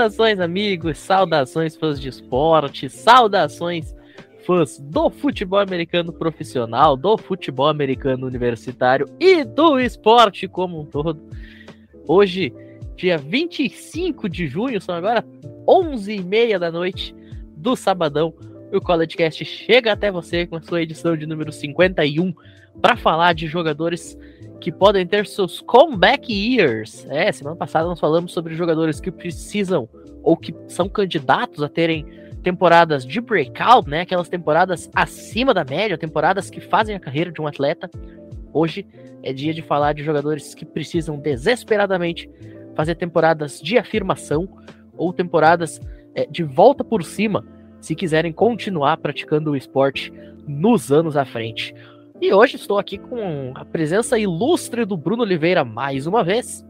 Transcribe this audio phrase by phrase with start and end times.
[0.00, 3.94] Saudações, amigos, saudações, fãs de esporte, saudações,
[4.46, 11.20] fãs do futebol americano profissional, do futebol americano universitário e do esporte como um todo.
[12.08, 12.50] Hoje,
[12.96, 15.22] dia 25 de junho, são agora
[15.68, 17.14] 11h30 da noite
[17.54, 18.32] do sabadão.
[18.72, 22.32] O College Cast chega até você com a sua edição de número 51
[22.80, 24.16] para falar de jogadores
[24.60, 27.06] que podem ter seus comeback years.
[27.08, 29.88] É, semana passada nós falamos sobre jogadores que precisam
[30.22, 32.06] ou que são candidatos a terem
[32.42, 34.02] temporadas de breakout, né?
[34.02, 37.90] Aquelas temporadas acima da média, temporadas que fazem a carreira de um atleta.
[38.52, 38.86] Hoje
[39.22, 42.30] é dia de falar de jogadores que precisam desesperadamente
[42.74, 44.48] fazer temporadas de afirmação
[44.96, 45.80] ou temporadas
[46.14, 47.44] é, de volta por cima
[47.80, 50.12] se quiserem continuar praticando o esporte
[50.46, 51.74] nos anos à frente.
[52.20, 56.62] E hoje estou aqui com a presença ilustre do Bruno Oliveira mais uma vez.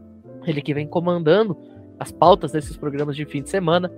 [0.47, 1.57] Ele que vem comandando
[1.99, 3.91] as pautas desses programas de fim de semana.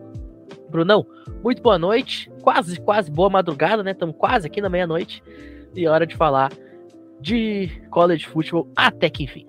[0.72, 1.06] Brunão,
[1.44, 2.32] muito boa noite.
[2.42, 3.92] Quase, quase boa madrugada, né?
[3.92, 5.22] Estamos quase aqui na meia-noite.
[5.76, 6.52] E é hora de falar
[7.22, 9.46] de college football até que enfim.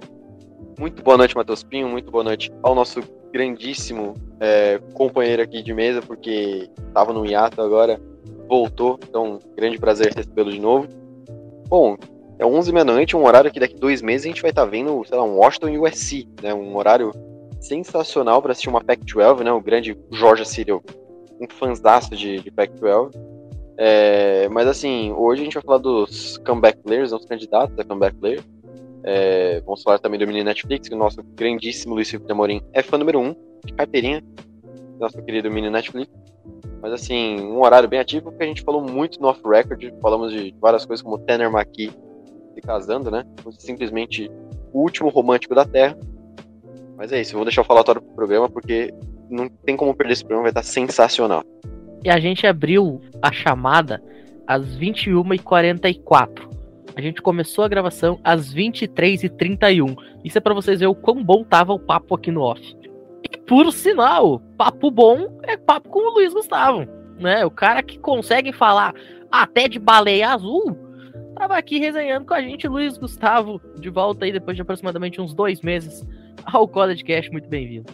[0.78, 1.88] Muito boa noite, Matheus Pinho.
[1.88, 3.00] Muito boa noite ao nosso
[3.32, 7.98] grandíssimo é, companheiro aqui de mesa, porque estava no hiato agora,
[8.46, 9.00] voltou.
[9.08, 11.03] Então, grande prazer recebê-lo de novo.
[11.74, 11.96] Bom,
[12.38, 15.04] é 11 meia-noite, um horário que daqui dois meses a gente vai estar tá vendo,
[15.04, 16.54] sei lá, um Washington e USC, né?
[16.54, 17.10] Um horário
[17.60, 19.50] sensacional para assistir uma Pac-12, né?
[19.50, 20.84] O grande Georgia Cyril,
[21.40, 23.10] um fãzaço de, de Pac-12.
[23.76, 28.14] É, mas assim, hoje a gente vai falar dos comeback players, os candidatos a comeback
[28.18, 28.40] player.
[29.02, 32.82] É, vamos falar também do mini Netflix, que o nosso grandíssimo Luiz Felipe Amorim é
[32.82, 34.22] fã número um, de carteirinha,
[35.00, 36.08] nosso querido mini Netflix.
[36.84, 40.54] Mas assim, um horário bem ativo, porque a gente falou muito no off-record, falamos de
[40.60, 41.90] várias coisas como Tanner McKee
[42.52, 43.24] se casando, né?
[43.52, 44.30] Simplesmente
[44.70, 45.96] o último romântico da Terra.
[46.94, 48.92] Mas é isso, eu vou deixar o falatório pro programa, porque
[49.30, 51.42] não tem como perder esse programa, vai estar sensacional.
[52.04, 54.02] E a gente abriu a chamada
[54.46, 56.50] às 21h44.
[56.94, 59.96] A gente começou a gravação às 23h31.
[60.22, 62.76] Isso é para vocês verem o quão bom tava o papo aqui no off.
[63.30, 66.86] E por sinal, papo bom é papo com o Luiz Gustavo,
[67.18, 67.44] né?
[67.44, 68.94] O cara que consegue falar
[69.30, 70.76] até de baleia azul,
[71.34, 75.34] tava aqui resenhando com a gente, Luiz Gustavo, de volta aí depois de aproximadamente uns
[75.34, 76.06] dois meses
[76.44, 77.92] ao College Cash, muito bem-vindo.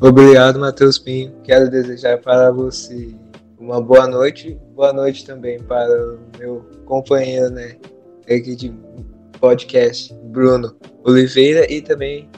[0.00, 1.32] Obrigado, Matheus Pinho.
[1.42, 3.14] Quero desejar para você
[3.58, 7.76] uma boa noite, boa noite também para o meu companheiro, né,
[8.24, 8.72] aqui de
[9.38, 12.28] podcast, Bruno Oliveira, e também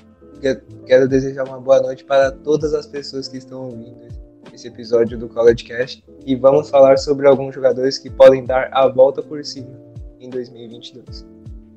[0.86, 4.08] quero desejar uma boa noite para todas as pessoas que estão ouvindo
[4.52, 8.88] esse episódio do College Cast e vamos falar sobre alguns jogadores que podem dar a
[8.88, 9.70] volta por cima
[10.20, 11.26] em 2022.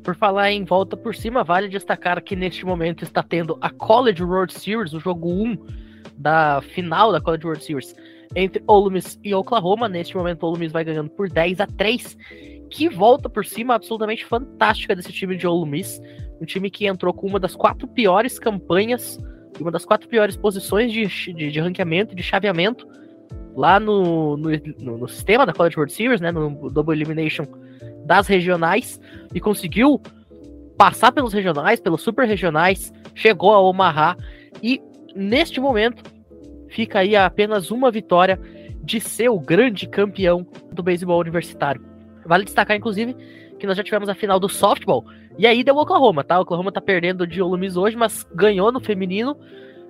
[0.03, 4.23] Por falar em volta por cima, vale destacar que neste momento está tendo a College
[4.23, 5.57] World Series, o jogo 1
[6.17, 7.95] da final da College World Series
[8.35, 9.87] entre Ole Miss e Oklahoma.
[9.87, 12.17] Neste momento, Ole Miss vai ganhando por 10 a 3.
[12.75, 16.01] Que volta por cima absolutamente fantástica desse time de Ole Miss.
[16.41, 19.17] Um time que entrou com uma das quatro piores campanhas
[19.61, 22.87] uma das quatro piores posições de, de, de ranqueamento, de chaveamento
[23.55, 24.49] lá no, no,
[24.79, 27.45] no, no, sistema da College World Series, né, no Double Elimination
[28.05, 28.99] das regionais,
[29.33, 30.01] e conseguiu
[30.77, 34.17] passar pelos regionais, pelos super regionais, chegou a Omaha,
[34.61, 34.81] e
[35.15, 36.03] neste momento
[36.67, 38.39] fica aí apenas uma vitória
[38.83, 41.94] de ser o grande campeão do beisebol universitário.
[42.25, 43.15] Vale destacar, inclusive,
[43.59, 45.05] que nós já tivemos a final do softball,
[45.37, 46.39] e aí deu o Oklahoma, tá?
[46.39, 49.37] O Oklahoma tá perdendo de Ole Miss hoje, mas ganhou no feminino.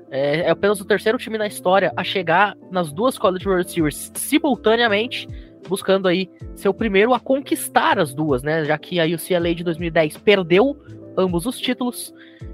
[0.10, 4.12] É, é, apenas o terceiro time na história a chegar nas duas College World Series
[4.16, 5.28] simultaneamente,
[5.68, 8.66] buscando aí ser o primeiro a conquistar as duas, né?
[8.66, 10.78] Já que a UCLA de 2010 perdeu
[11.18, 12.14] ambos os títulos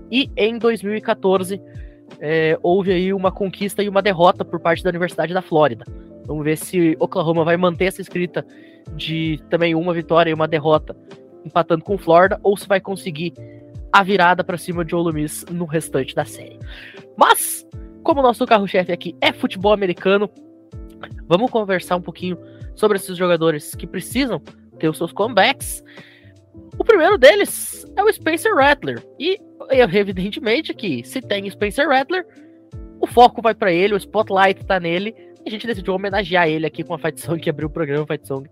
[0.10, 1.62] e em 2014
[2.20, 5.86] é, houve aí uma conquista e uma derrota por parte da Universidade da Flórida.
[6.26, 8.46] Vamos ver se Oklahoma vai manter essa escrita
[8.96, 10.96] de também uma vitória e uma derrota,
[11.46, 13.34] empatando com Florida, ou se vai conseguir
[13.92, 16.60] a virada para cima de Ole Miss no restante da série.
[17.18, 17.68] Mas,
[18.04, 20.30] como nosso carro-chefe aqui é futebol americano,
[21.28, 22.38] vamos conversar um pouquinho
[22.76, 24.42] sobre esses jogadores que precisam
[24.80, 25.84] ter os seus comebacks.
[26.78, 29.06] O primeiro deles é o Spencer Rattler.
[29.20, 29.40] E
[29.70, 32.26] evidentemente que se tem Spencer Rattler,
[33.00, 35.14] o foco vai para ele, o spotlight tá nele.
[35.46, 38.28] A gente decidiu homenagear ele aqui com a Fight Song que abriu o programa Fight
[38.28, 38.50] Song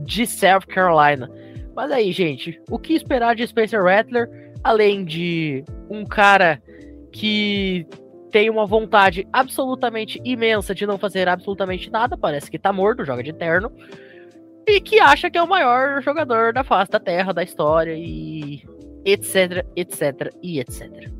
[0.00, 1.30] de South Carolina.
[1.74, 4.30] Mas aí, gente, o que esperar de Spencer Rattler,
[4.64, 6.62] além de um cara
[7.12, 7.86] que
[8.30, 13.22] tem uma vontade absolutamente imensa de não fazer absolutamente nada, parece que tá morto, joga
[13.22, 13.70] de terno,
[14.66, 18.62] e que acha que é o maior jogador da face da Terra, da história, e
[19.04, 21.10] etc, etc, e etc.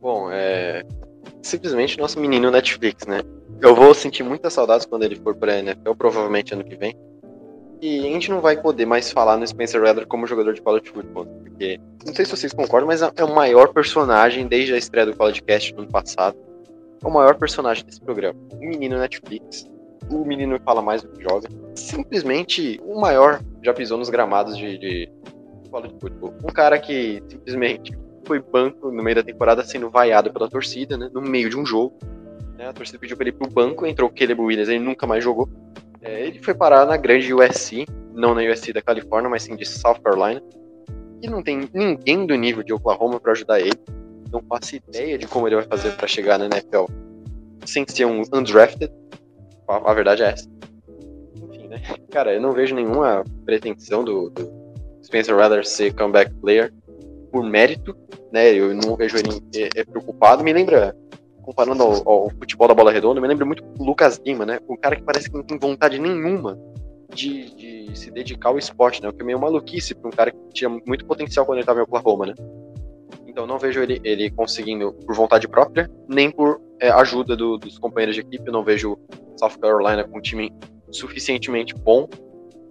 [0.00, 0.84] Bom, é...
[1.42, 3.20] simplesmente nosso menino Netflix, né?
[3.62, 6.96] Eu vou sentir muitas saudades quando ele for pra NFL, provavelmente ano que vem.
[7.82, 10.90] E a gente não vai poder mais falar no Spencer Rattler como jogador de college
[10.90, 15.06] football, porque não sei se vocês concordam, mas é o maior personagem desde a estreia
[15.06, 16.36] do podcast no ano passado.
[17.02, 18.38] É o maior personagem desse programa.
[18.52, 19.66] O menino Netflix.
[20.10, 21.48] O menino fala mais do que joga.
[21.74, 25.12] Simplesmente o maior já pisou nos gramados de, de
[25.70, 26.34] college football.
[26.42, 27.96] Um cara que simplesmente
[28.26, 31.10] foi banco no meio da temporada sendo vaiado pela torcida, né?
[31.12, 31.96] No meio de um jogo.
[32.60, 35.06] Né, a torcida pediu pra ele ir pro banco, entrou o Caleb Williams, ele nunca
[35.06, 35.48] mais jogou.
[36.02, 39.64] É, ele foi parar na grande USC, não na USC da Califórnia, mas sim de
[39.64, 40.42] South Carolina.
[41.22, 43.80] E não tem ninguém do nível de Oklahoma para ajudar ele.
[44.30, 46.84] Não faço ideia de como ele vai fazer para chegar na NFL
[47.64, 48.92] sem ser um undrafted.
[49.66, 50.46] A, a, verdade é essa.
[51.36, 51.80] Enfim, né?
[52.10, 54.52] Cara, eu não vejo nenhuma pretensão do, do
[55.02, 56.70] Spencer Rattler ser comeback player
[57.32, 57.96] por mérito,
[58.30, 58.52] né?
[58.52, 60.44] Eu não vejo ele é, é preocupado.
[60.44, 60.94] Me lembra
[61.50, 64.60] comparando ao, ao, futebol da bola redonda, me lembra muito o Lucas Lima, né?
[64.68, 66.56] O cara que parece que não tem vontade nenhuma
[67.12, 69.08] de, de se dedicar ao esporte, né?
[69.08, 71.80] O que é meio maluquice para um cara que tinha muito potencial quando ele estava
[71.80, 72.34] em Oklahoma, né?
[73.26, 77.78] Então não vejo ele, ele conseguindo por vontade própria, nem por é, ajuda do, dos
[77.78, 78.48] companheiros de equipe.
[78.50, 78.96] Não vejo
[79.36, 80.52] South Carolina com um time
[80.92, 82.08] suficientemente bom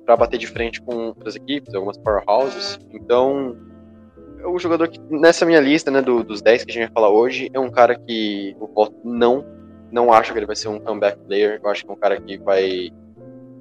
[0.06, 2.80] para bater de frente com outras equipes, algumas powerhouses.
[2.94, 3.58] Então
[4.46, 7.10] o jogador que, nessa minha lista, né, do, dos 10 que a gente vai falar
[7.10, 9.46] hoje, é um cara que eu não,
[9.92, 11.60] não acho que ele vai ser um comeback player.
[11.64, 12.92] Eu acho que é um cara que vai.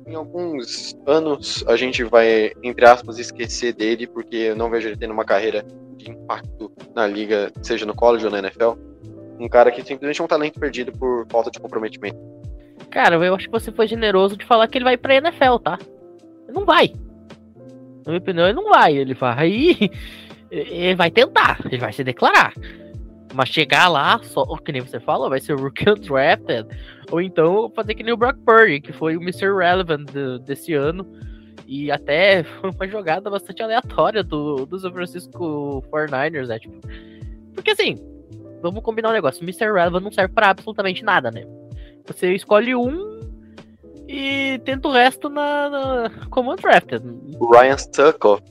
[0.07, 4.97] Em alguns anos a gente vai, entre aspas, esquecer dele, porque eu não vejo ele
[4.97, 5.65] tendo uma carreira
[5.97, 8.73] de impacto na liga, seja no college ou na NFL.
[9.39, 12.19] Um cara que simplesmente é um talento perdido por falta de comprometimento.
[12.91, 15.79] Cara, eu acho que você foi generoso de falar que ele vai pra NFL, tá?
[16.45, 16.93] Ele não vai.
[18.07, 18.97] Na minha opinião, ele não vai.
[18.97, 19.91] Ele vai
[20.51, 22.53] ele vai tentar, ele vai se declarar.
[23.35, 26.67] Mas chegar lá, só que nem você falou, vai ser o Rookie Undrafted.
[27.11, 29.55] Ou então fazer que nem o Brock Purdy, que foi o Mr.
[29.55, 31.07] Relevant de, desse ano.
[31.67, 36.59] E até foi uma jogada bastante aleatória do, do San Francisco 49ers, né?
[36.59, 36.81] Tipo,
[37.55, 37.97] porque assim,
[38.63, 39.73] vamos combinar um negócio: Mr.
[39.73, 41.45] Relevant não serve para absolutamente nada, né?
[42.07, 43.19] Você escolhe um
[44.09, 47.05] e tenta o resto na, na como undrafted.
[47.53, 48.43] Ryan Stuckoff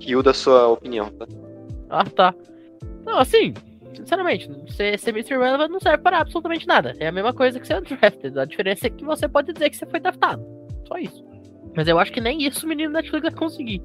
[0.00, 1.26] rio da sua opinião, tá?
[1.90, 2.34] Ah, tá.
[3.04, 3.54] Não, assim,
[3.94, 5.38] sinceramente, ser, ser Mr.
[5.38, 6.94] Relevant não serve para absolutamente nada.
[6.98, 8.38] É a mesma coisa que ser undrafted.
[8.38, 10.44] A diferença é que você pode dizer que você foi draftado.
[10.86, 11.24] Só isso.
[11.74, 13.82] Mas eu acho que nem isso o menino Netflix vai conseguir.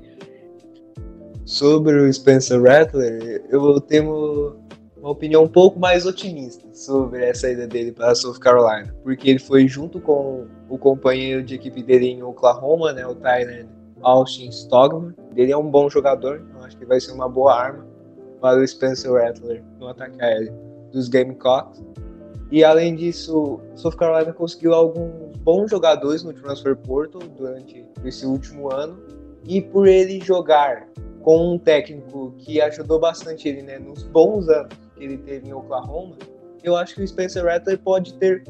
[1.45, 4.57] Sobre o Spencer Rattler, eu tenho
[4.97, 9.29] uma opinião um pouco mais otimista sobre a saída dele para a South Carolina, porque
[9.29, 13.67] ele foi junto com o companheiro de equipe dele em Oklahoma, né, o Tyler
[14.03, 15.13] Austin Stogman.
[15.35, 17.85] Ele é um bom jogador, então acho que vai ser uma boa arma
[18.39, 20.53] para o Spencer Rattler no ataque aéreo
[20.91, 21.81] dos Gamecocks.
[22.51, 28.71] E além disso, South Carolina conseguiu alguns bons jogadores no Transfer Portal durante esse último
[28.73, 28.99] ano.
[29.45, 30.87] E por ele jogar
[31.21, 35.53] com um técnico que ajudou bastante ele né, nos bons anos que ele teve em
[35.53, 36.15] Oklahoma,
[36.63, 38.43] eu acho que o Spencer Rattler pode ter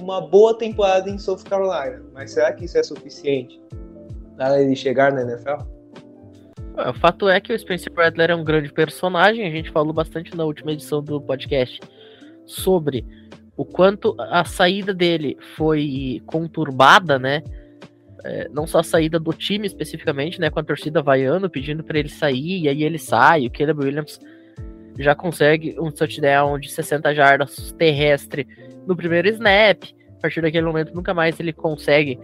[0.00, 2.02] uma boa temporada em South Carolina.
[2.12, 3.60] Mas será que isso é suficiente
[4.36, 5.76] para ele chegar na NFL?
[6.76, 9.46] O fato é que o Spencer Rattler é um grande personagem.
[9.46, 11.80] A gente falou bastante na última edição do podcast
[12.44, 13.04] sobre
[13.56, 17.42] o quanto a saída dele foi conturbada, né?
[18.24, 20.50] É, não só a saída do time especificamente, né?
[20.50, 23.46] Com a torcida vaiando, pedindo para ele sair, e aí ele sai.
[23.46, 24.20] O Caleb Williams
[24.98, 28.46] já consegue um touchdown de 60 jardas terrestre
[28.86, 29.82] no primeiro snap.
[30.18, 32.18] A partir daquele momento, nunca mais ele consegue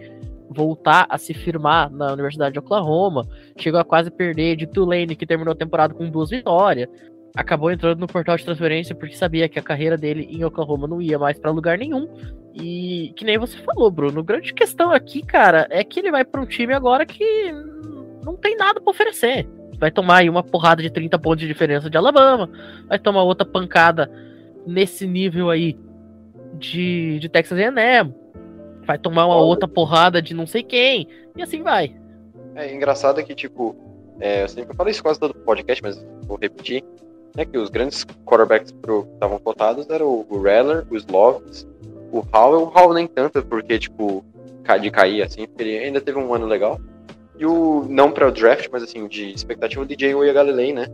[0.49, 3.27] voltar a se firmar na Universidade de Oklahoma.
[3.57, 6.89] Chegou a quase perder de Tulane, que terminou a temporada com duas vitórias.
[7.35, 11.01] Acabou entrando no portal de transferência porque sabia que a carreira dele em Oklahoma não
[11.01, 12.07] ia mais para lugar nenhum.
[12.53, 16.41] E que nem você falou, Bruno, grande questão aqui, cara, é que ele vai para
[16.41, 17.51] um time agora que
[18.23, 19.47] não tem nada para oferecer.
[19.79, 22.49] Vai tomar aí uma porrada de 30 pontos de diferença de Alabama,
[22.87, 24.09] vai tomar outra pancada
[24.65, 25.77] nesse nível aí
[26.57, 28.13] de, de Texas A&M,
[28.85, 31.95] vai tomar uma outra porrada de não sei quem, e assim vai.
[32.55, 33.75] É engraçado que, tipo,
[34.19, 36.83] é, eu sempre falei isso quase todo podcast, mas vou repetir,
[37.35, 38.77] né, que os grandes quarterbacks que
[39.13, 41.67] estavam cotados eram o Reller, o Slovis,
[42.11, 44.23] o Howell, o Howell nem tanto, porque, tipo,
[44.79, 46.79] de cair, assim, porque ele ainda teve um ano legal.
[47.37, 50.87] E o, não para o draft, mas assim, de expectativa, o DJ Oya Galilei, né?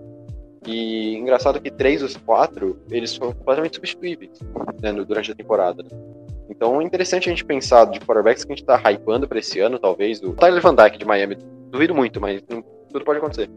[0.65, 4.39] E engraçado que três dos quatro, eles foram completamente substituíveis
[4.81, 5.83] né, durante a temporada.
[5.83, 5.89] Né?
[6.49, 9.59] Então é interessante a gente pensar de quarterbacks que a gente tá hypando pra esse
[9.59, 10.21] ano, talvez.
[10.21, 11.37] O Tyler Van Dyke de Miami.
[11.69, 13.49] Duvido muito, mas tudo pode acontecer.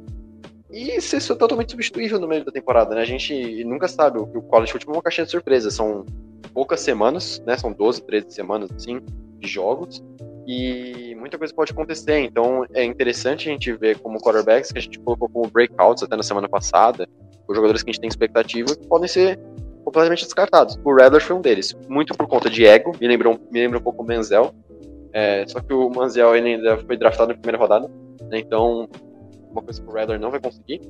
[0.70, 3.00] e ser totalmente substituível no meio da temporada, né?
[3.00, 6.04] A gente nunca sabe, o, o college football é uma caixinha de surpresa, são
[6.52, 7.56] poucas semanas, né?
[7.56, 9.00] São 12, 13 semanas, assim,
[9.38, 10.02] de jogos,
[10.46, 14.82] e muita coisa pode acontecer, então é interessante a gente ver como quarterbacks que a
[14.82, 17.08] gente colocou como breakouts até na semana passada,
[17.46, 19.38] os jogadores que a gente tem expectativa, que podem ser
[19.84, 20.78] completamente descartados.
[20.84, 23.82] O Redler foi um deles, muito por conta de ego, me lembrou, me lembra um
[23.82, 24.54] pouco o Menzel,
[25.12, 27.90] é, só que o Manziel ainda foi draftado na primeira rodada,
[28.30, 28.88] né, então
[29.50, 30.80] uma coisa que o Redler não vai conseguir.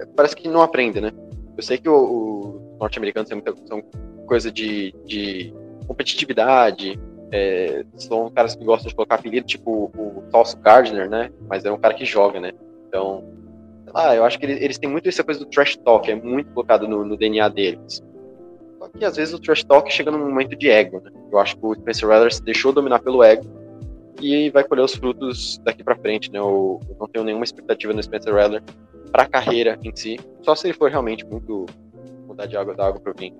[0.00, 1.12] É, parece que não aprende, né?
[1.56, 3.82] Eu sei que o, o norte-americano tem muita são
[4.26, 5.54] coisa de, de
[5.86, 6.98] competitividade,
[7.32, 11.30] é, são caras que gostam de colocar apelido, tipo o Falso Gardner, né?
[11.48, 12.52] Mas é um cara que joga, né?
[12.88, 13.24] Então,
[13.94, 16.50] ah, eu acho que eles, eles têm muito essa coisa do trash talk, é muito
[16.52, 18.02] colocado no, no, DNA deles.
[18.78, 21.10] Só que às vezes o trash talk chega num momento de ego, né?
[21.30, 23.44] Eu acho que o Spencer Rattler se deixou dominar pelo ego
[24.20, 26.38] e vai colher os frutos daqui para frente, né?
[26.38, 28.62] Eu, eu, não tenho nenhuma expectativa no Spencer Rattler
[29.10, 31.66] para a carreira em si, só se ele for realmente muito
[32.26, 33.36] mudar de água da água para o vinho.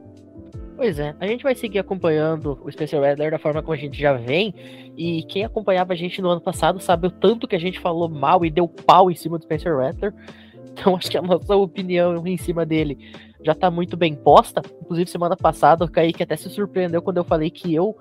[0.76, 3.98] Pois é, a gente vai seguir acompanhando o Spencer Rattler da forma como a gente
[3.98, 4.54] já vem.
[4.94, 8.10] E quem acompanhava a gente no ano passado sabe o tanto que a gente falou
[8.10, 10.12] mal e deu pau em cima do Spencer Rattler.
[10.78, 12.98] Então acho que a nossa opinião em cima dele
[13.42, 14.60] já tá muito bem posta.
[14.82, 17.96] Inclusive, semana passada o Kaique até se surpreendeu quando eu falei que eu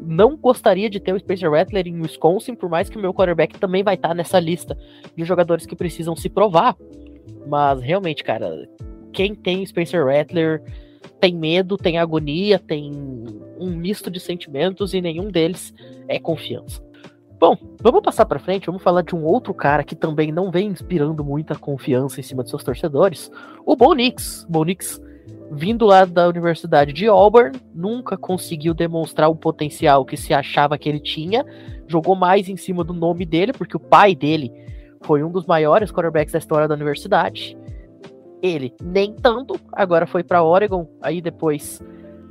[0.00, 3.58] não gostaria de ter o Spencer Rattler em Wisconsin, por mais que o meu quarterback
[3.58, 4.74] também vai estar tá nessa lista
[5.14, 6.74] de jogadores que precisam se provar.
[7.46, 8.66] Mas realmente, cara,
[9.12, 10.62] quem tem Spencer Rattler
[11.20, 12.92] tem medo, tem agonia, tem
[13.58, 15.74] um misto de sentimentos e nenhum deles
[16.08, 16.84] é confiança.
[17.38, 20.68] Bom, vamos passar para frente, vamos falar de um outro cara que também não vem
[20.68, 23.30] inspirando muita confiança em cima de seus torcedores,
[23.64, 24.46] o Bo Nix.
[24.48, 25.00] Bo Nix
[25.50, 30.88] vindo lá da Universidade de Auburn, nunca conseguiu demonstrar o potencial que se achava que
[30.88, 31.44] ele tinha,
[31.86, 34.52] jogou mais em cima do nome dele, porque o pai dele
[35.02, 37.56] foi um dos maiores quarterbacks da história da universidade.
[38.46, 41.82] Ele nem tanto, agora foi para Oregon, aí depois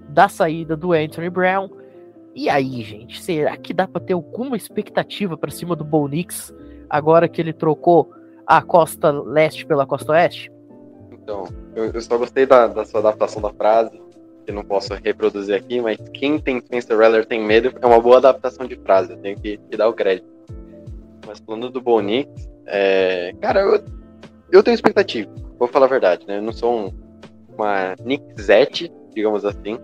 [0.09, 1.69] da saída do Anthony Brown.
[2.33, 6.53] E aí, gente, será que dá para ter alguma expectativa para cima do Bo Nix
[6.89, 8.11] agora que ele trocou
[8.45, 10.51] a costa leste pela costa oeste?
[11.11, 13.99] Então, eu, eu só gostei da, da, sua adaptação da frase,
[14.45, 18.17] que não posso reproduzir aqui, mas quem tem Spencer Rattler tem medo, é uma boa
[18.17, 20.27] adaptação de frase, eu tenho que, que dar o crédito.
[21.25, 22.29] Mas falando do Bonix,
[22.67, 23.83] é, cara, eu,
[24.51, 26.37] eu tenho expectativa, vou falar a verdade, né?
[26.37, 26.93] Eu não sou um,
[27.55, 29.79] uma Nick Zete, digamos assim,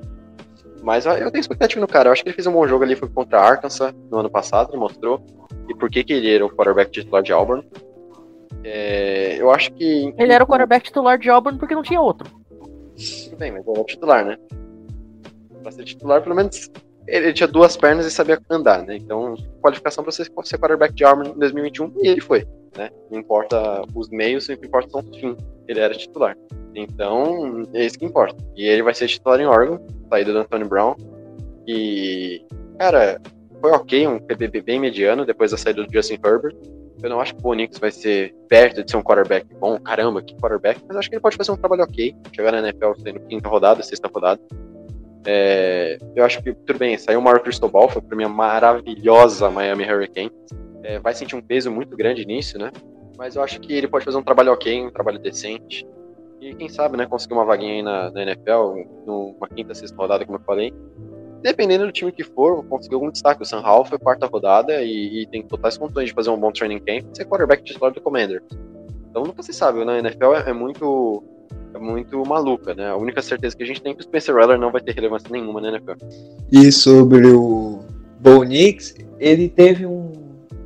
[0.81, 2.09] mas eu tenho expectativa no cara.
[2.09, 4.29] Eu acho que ele fez um bom jogo ali, foi contra a Arkansas no ano
[4.29, 5.23] passado, ele mostrou.
[5.69, 7.63] E por que, que ele era o quarterback titular de Auburn.
[8.63, 10.13] É, eu acho que.
[10.17, 12.29] Ele era o quarterback titular de Auburn porque não tinha outro.
[13.23, 14.37] Tudo bem, mas era titular, né?
[15.61, 16.69] Pra ser titular, pelo menos
[17.07, 18.95] ele tinha duas pernas e sabia andar, né?
[18.95, 22.45] Então, qualificação para ser, ser quarterback de Auburn em 2021 e ele foi,
[22.77, 22.89] né?
[23.09, 25.37] Não importa os meios, o que importa são os fins.
[25.67, 26.35] Ele era titular.
[26.75, 28.35] Então, é isso que importa.
[28.55, 29.79] E ele vai ser titular em Oregon,
[30.09, 30.95] saída do Anthony Brown.
[31.67, 32.45] E,
[32.79, 33.19] cara,
[33.59, 36.55] foi ok, um PBB bem mediano depois da saída do Justin Herbert.
[37.01, 40.21] Eu não acho que o Bonix vai ser perto de ser um quarterback bom, caramba,
[40.21, 43.19] que quarterback, mas acho que ele pode fazer um trabalho ok, chegar na NFL sendo
[43.21, 44.39] quinta rodada, sexta rodada.
[45.25, 49.83] É, eu acho que, tudo bem, saiu o Mario Cristobal, foi pra minha maravilhosa Miami
[49.83, 50.31] Hurricane.
[50.83, 52.71] É, vai sentir um peso muito grande nisso, né?
[53.17, 55.87] Mas eu acho que ele pode fazer um trabalho ok, um trabalho decente.
[56.39, 58.73] E quem sabe, né, conseguir uma vaguinha aí na, na NFL,
[59.05, 60.73] numa quinta, sexta rodada, como eu falei
[61.41, 63.41] dependendo do time que for, conseguir algum destaque.
[63.41, 66.51] O Sam Howell foi quarta rodada e, e, tem totais condições de fazer um bom
[66.51, 68.43] training camp e ser quarterback titular do Commander.
[69.09, 69.95] Então nunca se sabe, né?
[69.95, 71.23] A NFL é, é, muito
[71.81, 72.89] muito maluca, né?
[72.89, 74.93] A única certeza que a gente tem é que o Spencer Rattler não vai ter
[74.93, 75.93] relevância nenhuma na NFL.
[76.51, 77.79] E sobre o
[78.19, 80.11] Bo Nix, ele teve um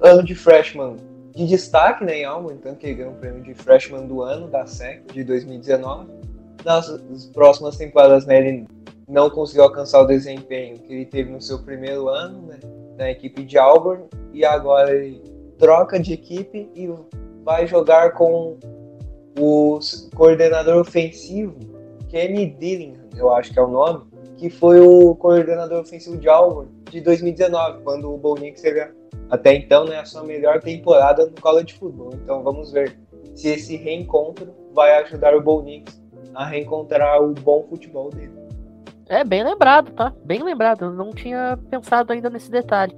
[0.01, 0.97] ano de freshman
[1.35, 4.47] de destaque né, em Alma, então que ele ganhou o prêmio de freshman do ano
[4.47, 6.09] da SEC de 2019.
[6.63, 6.87] Nas
[7.33, 8.67] próximas temporadas, né, ele
[9.07, 12.59] não conseguiu alcançar o desempenho que ele teve no seu primeiro ano né,
[12.97, 15.21] na equipe de Auburn e agora ele
[15.57, 16.89] troca de equipe e
[17.43, 18.57] vai jogar com
[19.39, 19.79] o
[20.15, 21.57] coordenador ofensivo
[22.09, 24.05] Kenny Dillingham, eu acho que é o nome,
[24.37, 28.87] que foi o coordenador ofensivo de Auburn de 2019, quando o Bo teve
[29.29, 32.11] até então né, a sua melhor temporada no college football.
[32.13, 32.97] Então vamos ver
[33.33, 35.65] se esse reencontro vai ajudar o Bo
[36.33, 38.33] a reencontrar o bom futebol dele.
[39.07, 40.13] É bem lembrado, tá?
[40.23, 40.85] Bem lembrado.
[40.85, 42.95] Eu não tinha pensado ainda nesse detalhe.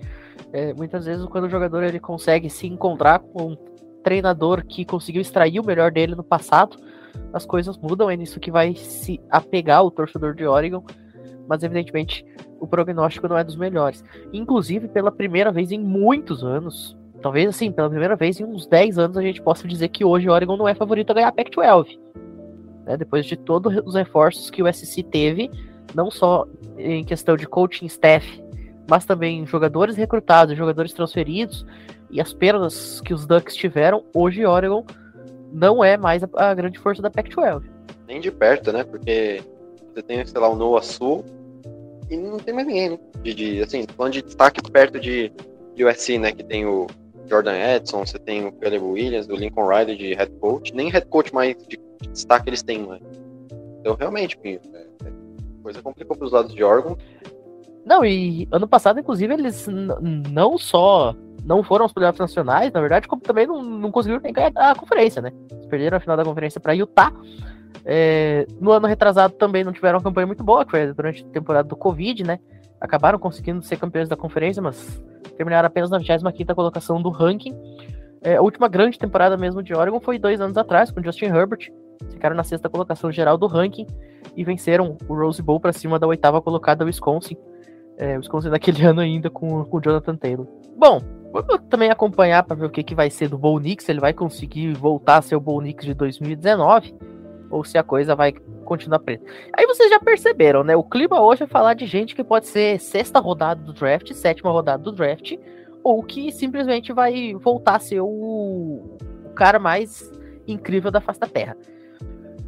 [0.54, 3.58] É, muitas vezes, quando o jogador ele consegue se encontrar com
[4.08, 6.78] treinador que conseguiu extrair o melhor dele no passado,
[7.34, 8.10] as coisas mudam.
[8.10, 10.82] É nisso que vai se apegar o torcedor de Oregon.
[11.46, 12.26] Mas, evidentemente,
[12.58, 14.04] o prognóstico não é dos melhores.
[14.32, 18.98] Inclusive, pela primeira vez em muitos anos, talvez assim, pela primeira vez em uns 10
[18.98, 22.00] anos a gente possa dizer que hoje Oregon não é favorito a ganhar a Pac-12.
[22.86, 22.96] Né?
[22.96, 25.52] Depois de todos os reforços que o SC teve,
[25.94, 26.48] não só
[26.78, 28.42] em questão de coaching staff,
[28.90, 31.66] mas também jogadores recrutados, jogadores transferidos
[32.10, 34.86] e as perdas que os Ducks tiveram, hoje Oregon
[35.52, 37.64] não é mais a, a grande força da Pac-12.
[38.08, 38.84] Nem de perto, né?
[38.84, 39.42] Porque
[39.94, 41.26] você tem, sei lá, o Noah Sul
[42.10, 43.00] e não tem mais ninguém, né?
[43.22, 45.32] De, de, assim, falando de destaque perto de,
[45.76, 46.32] de USC, né?
[46.32, 46.88] Que tem o
[47.28, 50.74] Jordan Edson, você tem o Caleb Williams, o Lincoln Riley de head coach.
[50.74, 53.00] Nem head coach mais de, de destaque eles têm, né?
[53.82, 55.12] Então, realmente, Pinho, é, é,
[55.62, 56.96] coisa complicou para os lados de Oregon.
[57.86, 59.68] Não, e ano passado, inclusive, eles
[60.32, 61.16] não só
[61.48, 64.76] não foram aos playoffs nacionais, na verdade, como também não, não conseguiram nem ganhar a
[64.76, 65.32] conferência, né?
[65.70, 67.14] Perderam a final da conferência para Utah.
[67.86, 71.30] É, no ano retrasado também não tiveram uma campanha muito boa, que foi durante a
[71.30, 72.38] temporada do Covid, né?
[72.82, 75.02] Acabaram conseguindo ser campeões da conferência, mas
[75.38, 77.56] terminaram apenas na 25 colocação do ranking.
[78.22, 81.72] É, a última grande temporada mesmo de Oregon foi dois anos atrás, com Justin Herbert.
[82.12, 83.88] Ficaram na sexta colocação geral do ranking
[84.36, 87.38] e venceram o Rose Bowl para cima da oitava colocada Wisconsin.
[87.98, 90.46] É, Wisconsin naquele ano ainda com o Jonathan Taylor.
[90.78, 94.00] Bom, Vamos também acompanhar para ver o que, que vai ser do Bo Nix, ele
[94.00, 96.96] vai conseguir voltar a ser o Bo Nix de 2019
[97.50, 98.34] ou se a coisa vai
[98.66, 99.26] continuar preta.
[99.54, 100.76] Aí vocês já perceberam, né?
[100.76, 104.52] O clima hoje é falar de gente que pode ser sexta rodada do draft, sétima
[104.52, 105.34] rodada do draft,
[105.84, 110.12] ou que simplesmente vai voltar a ser o, o cara mais
[110.48, 111.56] incrível da face da Terra.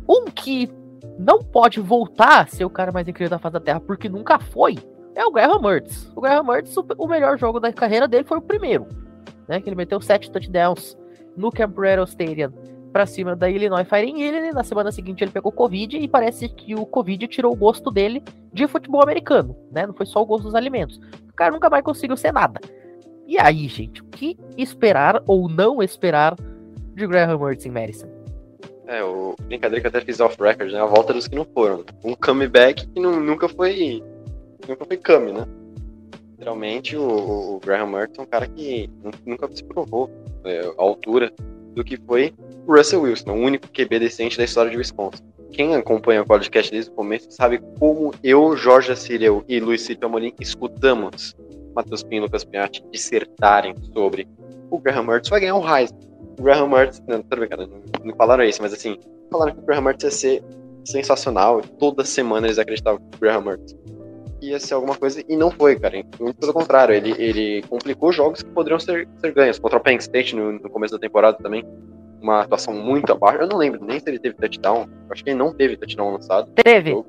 [0.07, 0.69] Um que
[1.17, 4.39] não pode voltar a ser o cara mais incrível da face da Terra porque nunca
[4.39, 4.77] foi,
[5.15, 6.11] é o Graham Mertz.
[6.15, 8.87] O Graham Mertz, o melhor jogo da carreira dele foi o primeiro,
[9.47, 9.59] né?
[9.59, 10.97] Que ele meteu sete touchdowns
[11.35, 12.51] no Rattle Stadium
[12.91, 14.53] para cima da Illinois Fighting Illinois.
[14.53, 18.23] Na semana seguinte ele pegou Covid e parece que o Covid tirou o gosto dele
[18.51, 19.85] de futebol americano, né?
[19.85, 20.99] Não foi só o gosto dos alimentos.
[21.29, 22.59] O cara nunca mais conseguiu ser nada.
[23.27, 26.35] E aí, gente, o que esperar ou não esperar
[26.95, 28.07] de Graham Mertz em Madison?
[28.87, 30.81] É, o brincadeira que eu até fiz off-record, né?
[30.81, 31.85] A volta dos que não foram.
[32.03, 34.03] Um comeback que não, nunca foi
[34.67, 35.45] nunca foi Kami, né?
[36.31, 38.89] Literalmente, o, o Graham Mertz é um cara que
[39.25, 40.09] nunca se provou
[40.45, 41.31] é, a altura
[41.75, 42.33] do que foi
[42.65, 45.23] o Russell Wilson, o único QB decente da história de Wisconsin.
[45.51, 50.05] Quem acompanha o podcast desde o começo sabe como eu, Jorge Assireu e Luiz Cito
[50.05, 51.35] Amorim escutamos
[51.75, 54.27] Matheus Pinho e Lucas Piatti dissertarem sobre
[54.69, 55.99] o Graham Mertz vai ganhar o Heisman.
[56.37, 58.97] O Graham Mertz, não, bem, cara, não, não falaram isso, mas assim,
[59.31, 60.43] falaram que o Graham Mertz ia ser
[60.85, 61.61] sensacional.
[61.79, 63.75] Toda semana eles acreditavam que o Graham Mertz
[64.41, 66.03] ia ser alguma coisa e não foi, cara.
[66.19, 69.59] Muito pelo contrário, ele, ele complicou jogos que poderiam ser, ser ganhos.
[69.59, 71.65] Contra o Penn State no, no começo da temporada também.
[72.21, 73.41] Uma atuação muito abaixo.
[73.41, 74.87] Eu não lembro nem se ele teve touchdown.
[75.09, 76.51] Acho que ele não teve touchdown lançado.
[76.63, 76.91] Teve.
[76.93, 77.05] Teve,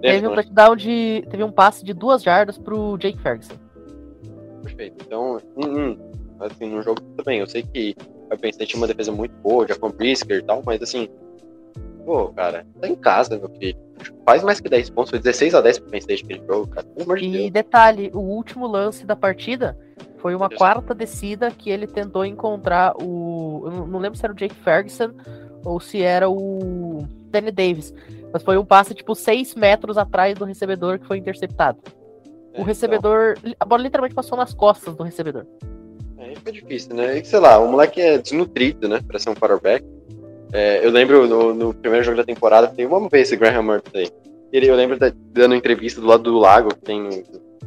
[0.00, 0.36] teve um né?
[0.36, 1.24] touchdown de.
[1.30, 3.54] Teve um passe de duas jardas pro Jake Ferguson.
[4.62, 5.04] Perfeito.
[5.06, 5.98] Então, hum, hum,
[6.40, 7.40] assim, no jogo também.
[7.40, 7.94] Eu sei que
[8.30, 11.08] o Penn State tinha uma defesa muito boa, já com Brisker e tal, mas assim.
[12.06, 13.76] Pô, cara, tá em casa, meu filho
[14.24, 16.86] faz mais que 10 pontos, foi 16 a 10 pro Penn State aquele jogo, cara.
[17.18, 19.76] e de detalhe, o último lance da partida
[20.18, 23.62] foi uma quarta descida que ele tentou encontrar o.
[23.66, 25.12] Eu não lembro se era o Jake Ferguson
[25.64, 27.94] ou se era o Danny Davis.
[28.32, 31.78] Mas foi um passe, tipo, 6 metros atrás do recebedor que foi interceptado.
[32.52, 33.36] É, o recebedor.
[33.38, 33.54] Então...
[33.60, 35.46] A bola literalmente passou nas costas do recebedor.
[36.18, 37.18] É, fica difícil, né?
[37.18, 39.00] E, sei lá, o moleque é desnutrido, né?
[39.06, 39.84] Pra ser um quarterback.
[40.56, 43.94] É, eu lembro no, no, primeiro jogo da temporada, tem uma vez esse Graham Mertz
[43.94, 44.08] aí.
[44.50, 44.96] Ele, eu lembro
[45.30, 47.24] dando entrevista do lado do lago, que tem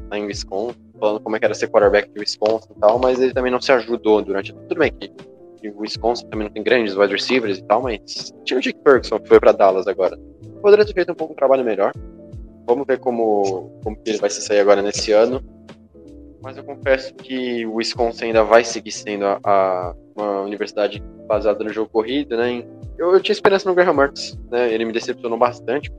[0.10, 3.21] lá em Wisconsin, falando como é que era ser quarterback de Wisconsin e tal, mas
[3.21, 4.52] ele também não se ajudou durante.
[4.54, 8.58] Tudo bem que, o Wisconsin também não tem grandes wide receivers e tal, mas tinha
[8.58, 10.17] o Jake Ferguson que foi para Dallas agora.
[10.60, 11.93] Poderia ter feito um pouco um trabalho melhor.
[12.65, 15.43] Vamos ver como, como ele vai se sair agora nesse ano.
[16.41, 21.63] Mas eu confesso que o Wisconsin ainda vai seguir sendo a, a uma universidade baseada
[21.63, 22.63] no jogo corrido, né?
[22.97, 24.71] Eu, eu tinha esperança no Graham Mertz, né?
[24.73, 25.91] Ele me decepcionou bastante.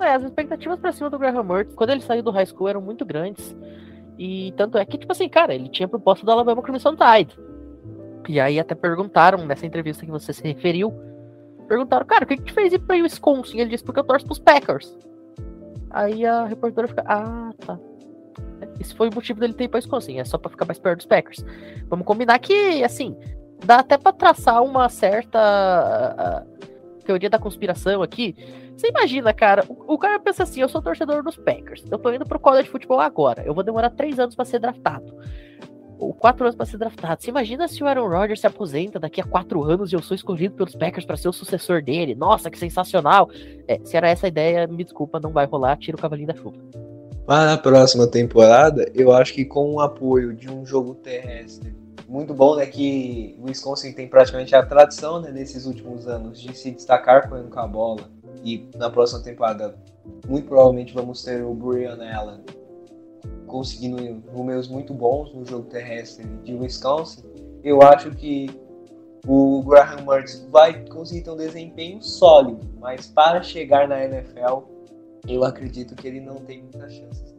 [0.00, 2.80] É, as expectativas para cima do Graham Mertz, quando ele saiu do high school, eram
[2.80, 3.56] muito grandes.
[4.18, 7.38] E tanto é que, tipo assim, cara, ele tinha proposta do Alabama Crimson Tide.
[8.28, 10.92] E aí até perguntaram nessa entrevista que você se referiu,
[11.66, 13.58] perguntaram, cara, o que, que te fez ir pra Wisconsin?
[13.58, 14.96] Ele disse, porque eu torço pros Packers.
[15.90, 17.78] Aí a reportera fica, ah, tá.
[18.80, 20.98] Esse foi o motivo dele ter ido pra Wisconsin, é só pra ficar mais perto
[20.98, 21.44] dos Packers.
[21.88, 23.16] Vamos combinar que, assim,
[23.64, 28.34] dá até pra traçar uma certa uh, teoria da conspiração aqui.
[28.76, 32.12] Você imagina, cara, o, o, cara pensa assim, eu sou torcedor dos Packers, eu tô
[32.12, 35.14] indo pro college de futebol agora, eu vou demorar três anos para ser draftado.
[35.98, 37.22] Ou quatro anos para ser draftado.
[37.22, 40.16] Você imagina se o Aaron Rodgers se aposenta daqui a quatro anos e eu sou
[40.16, 42.16] escolhido pelos Packers para ser o sucessor dele?
[42.16, 43.30] Nossa, que sensacional!
[43.68, 46.34] É, se era essa a ideia, me desculpa, não vai rolar, tira o cavalinho da
[46.34, 46.58] chuva.
[47.32, 51.74] Para a próxima temporada, eu acho que com o apoio de um jogo terrestre
[52.06, 56.54] muito bom né, que o Wisconsin tem praticamente a tradição né, nesses últimos anos de
[56.54, 58.02] se destacar correndo com a bola.
[58.44, 59.74] E na próxima temporada,
[60.28, 62.44] muito provavelmente vamos ter o Brian Allen
[63.46, 67.22] conseguindo números muito bons no jogo terrestre de Wisconsin.
[67.64, 68.50] Eu acho que
[69.26, 74.71] o Graham Mertz vai conseguir ter um desempenho sólido, mas para chegar na NFL,
[75.26, 77.34] eu acredito que ele não tem muitas chances.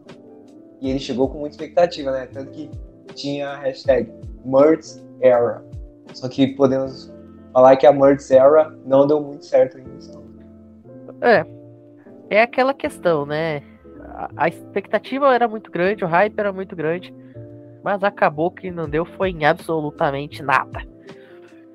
[0.82, 2.28] E ele chegou com muita expectativa, né?
[2.28, 2.70] Tanto que
[3.14, 4.12] tinha a hashtag
[4.46, 5.64] Mertz Era.
[6.14, 7.14] Só que podemos
[7.52, 10.24] falar que a Mertz Era não deu muito certo missão.
[11.22, 11.46] É.
[12.30, 13.62] É aquela questão, né?
[14.14, 17.14] A, a expectativa era muito grande, o hype era muito grande,
[17.84, 20.82] mas acabou que não deu foi em absolutamente nada.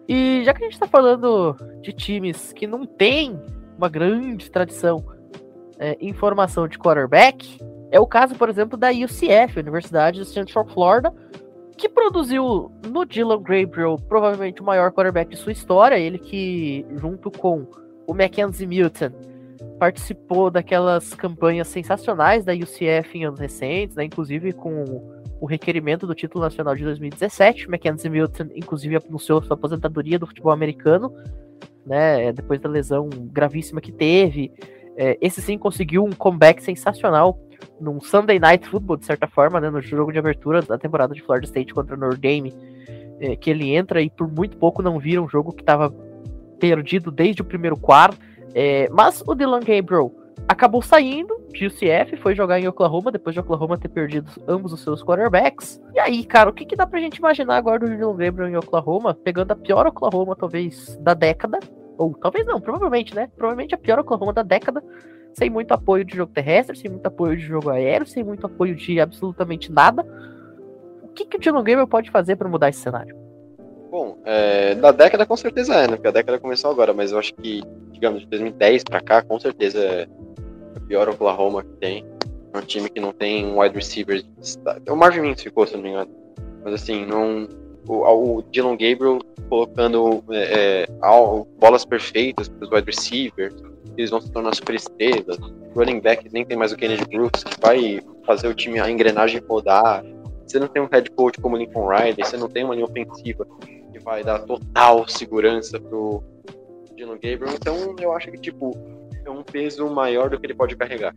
[0.09, 3.39] E já que a gente está falando de times que não tem
[3.77, 5.05] uma grande tradição
[5.79, 7.59] é, em formação de quarterback,
[7.91, 11.13] é o caso, por exemplo, da UCF, Universidade de Central Florida,
[11.77, 17.31] que produziu no Dylan Gabriel provavelmente o maior quarterback de sua história, ele que, junto
[17.31, 17.67] com
[18.07, 19.11] o Mackenzie Milton,
[19.79, 26.15] participou daquelas campanhas sensacionais da UCF em anos recentes, né, inclusive com o requerimento do
[26.15, 27.71] título nacional de 2017.
[27.71, 31.15] Mackenzie Milton, inclusive, anunciou sua aposentadoria do futebol americano,
[31.87, 34.53] né, depois da lesão gravíssima que teve.
[35.01, 37.39] É, esse sim conseguiu um comeback sensacional
[37.81, 41.23] num Sunday Night Football, de certa forma, né, no jogo de abertura da temporada de
[41.23, 42.53] Florida State contra Notre Dame,
[43.21, 45.95] é, que ele entra e por muito pouco não vira um jogo que estava
[46.59, 48.19] perdido desde o primeiro quarto.
[48.53, 50.13] É, mas o Dylan Gabriel
[50.49, 54.81] acabou saindo de UCF, foi jogar em Oklahoma, depois de Oklahoma ter perdido ambos os
[54.81, 55.81] seus quarterbacks.
[55.95, 58.57] E aí, cara, o que, que dá pra gente imaginar agora do Dylan Gabriel em
[58.57, 61.61] Oklahoma, pegando a pior Oklahoma, talvez, da década,
[61.99, 63.29] ou talvez não, provavelmente, né?
[63.37, 64.83] Provavelmente a pior Oklahoma da década,
[65.35, 68.75] sem muito apoio de jogo terrestre, sem muito apoio de jogo aéreo, sem muito apoio
[68.75, 70.07] de absolutamente nada.
[71.03, 73.17] O que, que o Dylan Gabriel pode fazer para mudar esse cenário?
[73.91, 75.97] Bom, é, da década com certeza é, né?
[75.97, 79.39] Porque a década começou agora, mas eu acho que, digamos, de 2010 para cá, com
[79.39, 80.09] certeza é
[80.77, 82.05] o pior Oklahoma que tem.
[82.53, 84.23] É um time que não tem um wide receiver.
[84.89, 86.11] O Marvin Mims ficou, se não me engano.
[86.65, 87.49] Mas assim, não.
[87.89, 90.87] O, o Dylan Gabriel colocando é, é,
[91.59, 93.55] bolas perfeitas para os wide receivers,
[93.97, 95.39] eles vão se tornar super estrelas.
[95.75, 99.41] Running back nem tem mais o Kennedy Brooks, que vai fazer o time, a engrenagem
[99.49, 100.05] rodar.
[100.47, 103.47] Você não tem um head coach como Lincoln Riley, você não tem uma linha ofensiva
[103.93, 106.23] que vai dar total segurança pro
[106.95, 107.55] Dino Gabriel.
[107.55, 108.77] Então eu acho que, tipo,
[109.25, 111.15] é um peso maior do que ele pode carregar.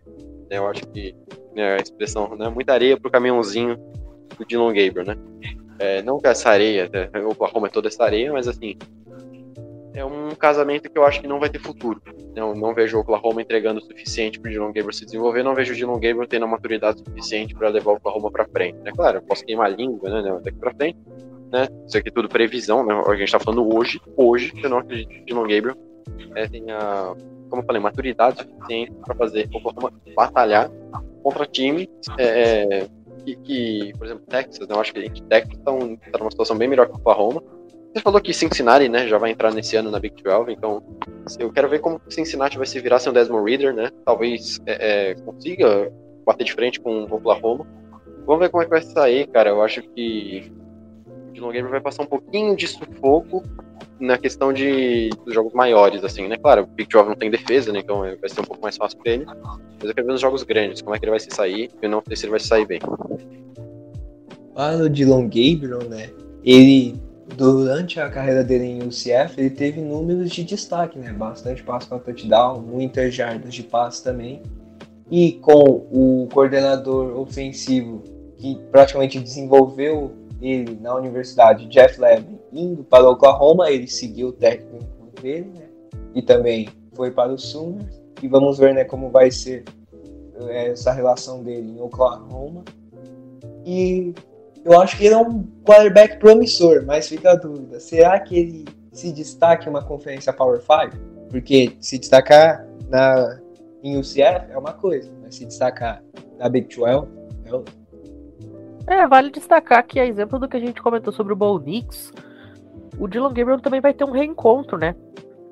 [0.50, 1.16] Eu acho que
[1.56, 2.50] né, a expressão, né?
[2.50, 3.78] Muita areia pro caminhãozinho
[4.38, 5.18] do Dylan Gabriel, né?
[5.82, 8.78] É, não que essa areia, né, o Oklahoma é toda essa areia, mas assim,
[9.96, 12.00] é um casamento que eu acho que não vai ter futuro.
[12.36, 15.56] Não, não vejo o Oklahoma entregando o suficiente para o Dylan Gabriel se desenvolver, não
[15.56, 18.78] vejo o Dylan Gabriel tendo a maturidade suficiente para levar o Oklahoma para frente.
[18.86, 21.00] É claro, eu posso queimar a língua, né, daqui para frente,
[21.52, 21.68] né?
[21.88, 22.94] Isso aqui é tudo previsão, né?
[22.94, 25.78] A gente está falando hoje, hoje, eu não acredito que o Dylan Gabriel
[26.36, 26.80] é, tenha,
[27.50, 30.70] como eu falei, maturidade suficiente para fazer o Oklahoma batalhar
[31.24, 31.88] contra times
[32.20, 32.88] é,
[33.24, 34.76] que, que, por exemplo, Texas, né?
[34.76, 37.42] eu acho que Texas está tá numa situação bem melhor que o Oklahoma,
[37.94, 40.82] você falou que Cincinnati, né, já vai entrar nesse ano na Big 12, então
[41.38, 43.90] eu quero ver como Cincinnati vai se virar sem o Desmond Reader, né?
[44.06, 45.92] Talvez é, é, consiga
[46.26, 47.68] bater de frente com o Oklahoma.
[48.26, 49.50] Vamos ver como é que vai sair, cara.
[49.50, 50.54] Eu acho que
[51.06, 53.44] o Dylan Gabriel vai passar um pouquinho de sufoco
[54.02, 56.36] na questão de dos jogos maiores, assim, né?
[56.38, 57.80] Claro, o Big 12 não tem defesa, né?
[57.80, 59.26] Então vai ser um pouco mais fácil pra ele.
[59.26, 61.70] Mas eu quero ver nos jogos grandes, como é que ele vai se sair.
[61.82, 62.80] Eu não sei se ele vai se sair bem.
[64.54, 66.10] Para o Dylan Gabriel, né?
[66.44, 67.00] Ele
[67.38, 71.14] durante a carreira dele em UCF, ele teve números de destaque, né?
[71.14, 74.42] Bastante passo para touchdown, muitas jardas de passe também.
[75.10, 78.04] E com o coordenador ofensivo
[78.38, 80.12] que praticamente desenvolveu
[80.42, 84.84] ele na universidade, Jeff Levy, indo para Oklahoma, ele seguiu o técnico
[85.22, 85.66] dele, né?
[86.16, 88.02] E também foi para o Sooners.
[88.22, 89.64] E vamos ver, né, como vai ser
[90.48, 92.64] eh, essa relação dele em Oklahoma.
[93.66, 94.14] E
[94.64, 98.66] eu acho que ele é um quarterback promissor, mas fica a dúvida: será que ele
[98.92, 100.98] se destaca em uma conferência Power 5?
[101.30, 103.40] Porque se destacar na,
[103.82, 106.04] em UCF é uma coisa, mas se destacar
[106.38, 107.08] na Big 12
[107.46, 107.81] é outra.
[108.92, 112.12] É, vale destacar que, a exemplo do que a gente comentou sobre o Bo Nix,
[113.00, 114.94] o Dylan Gabriel também vai ter um reencontro, né?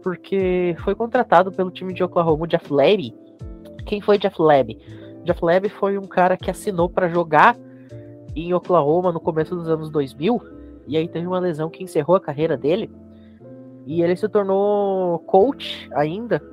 [0.04, 3.16] Porque foi contratado pelo time de Oklahoma, o Jeff Levy.
[3.86, 4.78] Quem foi Jeff Levy?
[5.24, 7.56] Jeff Levy foi um cara que assinou para jogar
[8.36, 10.42] em Oklahoma no começo dos anos 2000,
[10.86, 12.92] e aí teve uma lesão que encerrou a carreira dele,
[13.86, 16.44] e ele se tornou coach ainda,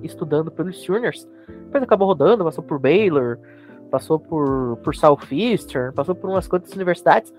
[0.00, 1.28] estudando pelos Sooners.
[1.48, 3.36] Depois acabou rodando, passou por Baylor,
[3.90, 7.32] passou por, por Southeastern, passou por umas quantas universidades,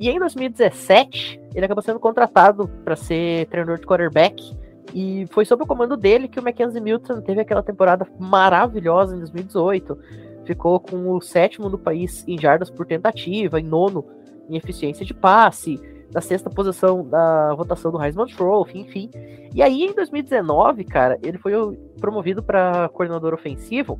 [0.00, 4.56] E em 2017, ele acabou sendo contratado para ser treinador de quarterback.
[4.94, 9.18] E foi sob o comando dele que o Mackenzie Milton teve aquela temporada maravilhosa em
[9.20, 9.98] 2018.
[10.44, 14.04] Ficou com o sétimo no país em jardas por tentativa, em nono
[14.50, 15.80] em eficiência de passe,
[16.12, 19.10] na sexta posição da votação do Heisman Trophy, enfim.
[19.54, 21.52] E aí em 2019, cara, ele foi
[22.00, 23.98] promovido para coordenador ofensivo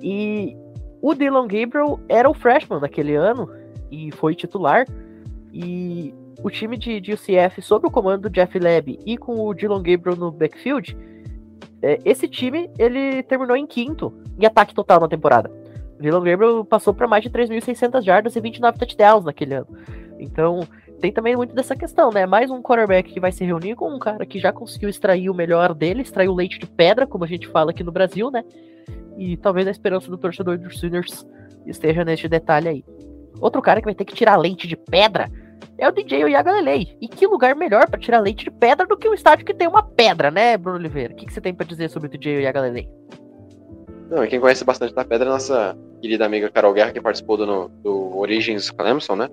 [0.00, 0.56] e
[1.02, 3.50] o Dylan Gabriel era o freshman naquele ano
[3.90, 4.86] e foi titular.
[5.52, 9.54] E o time de, de UCF, sob o comando do Jeff Leb e com o
[9.54, 10.96] Dylan Gabriel no backfield,
[11.82, 15.50] é, esse time ele terminou em quinto em ataque total na temporada.
[15.98, 19.68] O Dylan Gabriel passou para mais de 3.600 jardas e 29 touchdowns naquele ano.
[20.18, 20.60] Então,
[21.00, 22.26] tem também muito dessa questão, né?
[22.26, 25.34] Mais um quarterback que vai se reunir com um cara que já conseguiu extrair o
[25.34, 28.44] melhor dele, extrair o leite de pedra, como a gente fala aqui no Brasil, né?
[29.16, 31.26] E talvez a esperança do torcedor dos Sooners
[31.66, 32.84] esteja neste detalhe aí.
[33.40, 35.30] Outro cara que vai ter que tirar leite de pedra
[35.78, 36.96] é o DJ Yagalelei.
[37.00, 39.66] E que lugar melhor para tirar leite de pedra do que um estádio que tem
[39.66, 41.12] uma pedra, né, Bruno Oliveira?
[41.12, 42.88] O que, que você tem para dizer sobre o DJ Yagalelei?
[44.10, 47.36] Não, quem conhece bastante da pedra é a nossa querida amiga Carol Guerra, que participou
[47.36, 49.28] do, do Origins Clemson, né?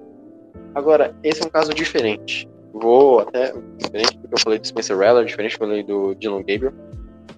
[0.75, 2.47] Agora, esse é um caso diferente.
[2.73, 5.83] Vou até diferente do que eu falei do Spencer Rattler, diferente do que eu falei
[5.83, 6.73] do Dylan Gabriel.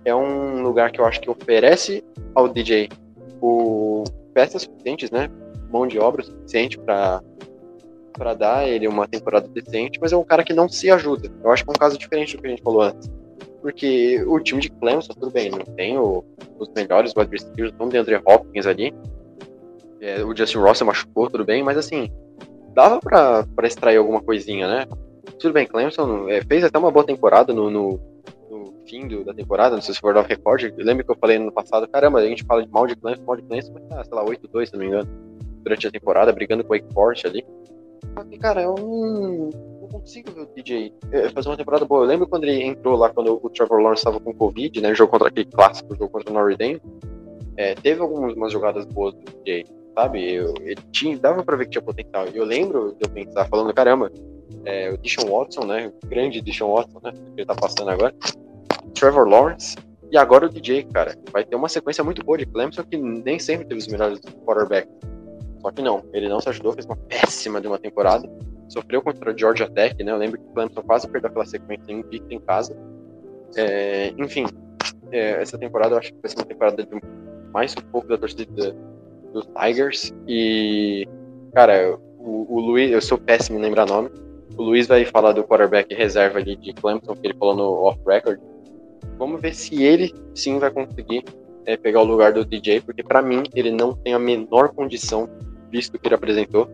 [0.05, 2.89] É um lugar que eu acho que oferece ao DJ
[3.41, 5.29] o peças suficientes, né?
[5.69, 7.21] Mão de obra suficiente para
[8.13, 11.31] para dar ele uma temporada decente, mas é um cara que não se ajuda.
[11.41, 13.09] Eu acho que é um caso diferente do que a gente falou antes.
[13.61, 16.23] Porque o time de Clemson, tudo bem, não tem o,
[16.57, 18.93] os melhores wide receivers, não tem Andre Hopkins ali.
[20.01, 22.11] É, o Justin Ross machucou, tudo bem, mas assim,
[22.73, 24.85] dava pra extrair alguma coisinha, né?
[25.39, 27.99] Tudo bem, Clemson é, fez até uma boa temporada no, no
[28.89, 30.73] fim do, da temporada, não sei se for dar recorde.
[30.77, 33.35] Lembra que eu falei no passado, caramba, a gente fala de mal de Clemson, mal
[33.35, 35.09] de Clemson, mas tá, sei lá, 8-2, se não me engano,
[35.63, 37.45] durante a temporada, brigando com o Wake Forest ali.
[38.17, 39.49] Só que, cara, eu não,
[39.81, 42.03] não consigo ver o DJ é, fazer uma temporada boa.
[42.03, 44.95] Eu lembro quando ele entrou lá, quando o Trevor Lawrence estava com Covid, né?
[44.95, 46.81] Jogo contra aquele clássico, jogo contra o Notre Dame.
[47.55, 49.65] É, teve algumas jogadas boas do DJ
[49.99, 50.33] sabe?
[50.33, 52.27] Eu, ele tinha, dava pra ver que tinha potencial.
[52.33, 54.11] E eu lembro de eu pensar, falando, caramba,
[54.65, 55.91] é, o Dishon Watson, né?
[56.03, 57.11] O grande Dishon Watson, né?
[57.11, 58.13] Que ele tá passando agora.
[58.89, 59.75] Trevor Lawrence.
[60.11, 61.15] E agora o DJ, cara.
[61.31, 64.91] Vai ter uma sequência muito boa de Clemson que nem sempre teve os melhores quarterbacks.
[65.61, 68.27] Só que não, ele não se ajudou, fez uma péssima de uma temporada.
[68.69, 70.11] Sofreu contra o Georgia Tech, né?
[70.11, 72.75] Eu lembro que o Clemson quase perdeu aquela sequência invicta em casa.
[73.55, 74.45] É, enfim,
[75.11, 76.89] é, essa temporada eu acho que vai ser uma temporada de
[77.51, 78.45] mais um pouco da torcida
[79.33, 80.13] dos Tigers.
[80.27, 81.07] E,
[81.53, 84.09] cara, o, o Luiz, eu sou péssimo em lembrar nome.
[84.57, 88.39] O Luiz vai falar do quarterback reserva ali de Clemson, que ele falou no off-record.
[89.19, 91.23] Vamos ver se ele sim vai conseguir
[91.65, 95.29] é, pegar o lugar do DJ, porque para mim ele não tem a menor condição,
[95.69, 96.67] visto que ele apresentou,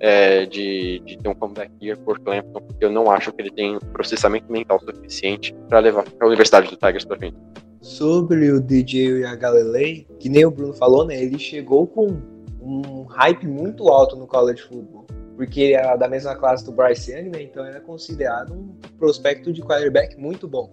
[0.00, 3.50] é, de, de ter um comeback year por Clemson, porque eu não acho que ele
[3.50, 7.36] tem processamento mental suficiente para levar a Universidade do Tigers para frente
[7.80, 11.20] sobre o DJ e a Galilei, que nem o Bruno falou, né?
[11.20, 12.20] Ele chegou com
[12.60, 15.06] um hype muito alto no college football,
[15.38, 17.42] porque ele era da mesma classe do Bryce Young, né?
[17.42, 20.68] Então era considerado um prospecto de quarterback muito bom.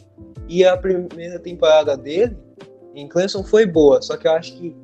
[0.50, 2.36] E a primeira temporada dele
[2.96, 4.76] em Clemson foi boa, só que eu acho que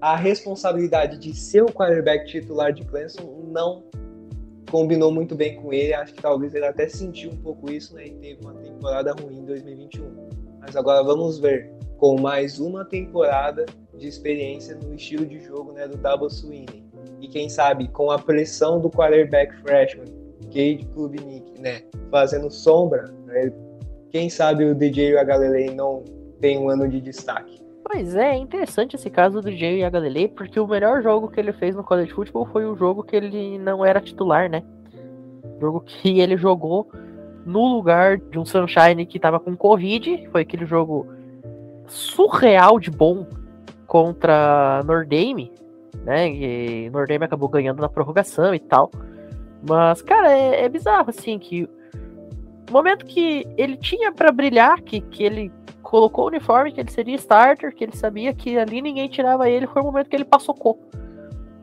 [0.00, 3.84] a responsabilidade de ser o quarterback titular de Clemson não
[4.68, 5.94] combinou muito bem com ele.
[5.94, 8.08] Acho que talvez ele até sentiu um pouco isso, né?
[8.08, 10.04] E teve uma temporada ruim em 2021.
[10.58, 15.86] Mas agora vamos ver com mais uma temporada de experiência no estilo de jogo né,
[15.86, 16.82] do Double Sweeney.
[17.32, 20.06] Quem sabe com a pressão do quarterback freshman,
[20.44, 23.50] Cade Klubnik, né, fazendo sombra, né,
[24.10, 26.04] quem sabe o DJ e a Galilei não
[26.40, 27.58] tem um ano de destaque.
[27.82, 31.28] Pois é, é interessante esse caso do DJ e a Galilei, porque o melhor jogo
[31.28, 34.62] que ele fez no college football foi o jogo que ele não era titular, né?
[35.60, 36.90] Jogo que ele jogou
[37.46, 40.28] no lugar de um Sunshine que tava com Covid.
[40.30, 41.06] Foi aquele jogo
[41.86, 43.26] surreal de bom
[43.86, 45.51] contra Nordame,
[46.04, 46.28] né?
[46.28, 48.90] E Nordame acabou ganhando na prorrogação e tal.
[49.66, 51.68] Mas, cara, é, é bizarro, assim, que
[52.68, 56.90] o momento que ele tinha para brilhar, que, que ele colocou o uniforme, que ele
[56.90, 60.24] seria starter, que ele sabia que ali ninguém tirava ele, foi o momento que ele
[60.24, 60.56] passou.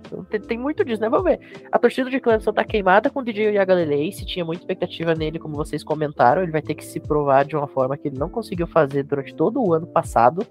[0.06, 1.10] Então, tem, tem, muito disso, né?
[1.10, 1.40] Vamos ver.
[1.72, 4.12] A torcida de Clemson tá queimada com o DJ Yagalelei.
[4.12, 7.56] Se tinha muita expectativa nele, como vocês comentaram, ele vai ter que se provar de
[7.56, 10.46] uma forma que ele não conseguiu fazer durante todo o ano passado.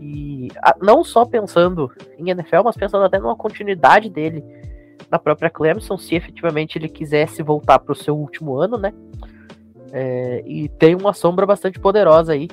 [0.00, 0.48] E
[0.80, 4.44] não só pensando em NFL, mas pensando até numa continuidade dele
[5.10, 8.92] na própria Clemson, se efetivamente ele quisesse voltar para o seu último ano, né?
[9.92, 12.48] É, e tem uma sombra bastante poderosa aí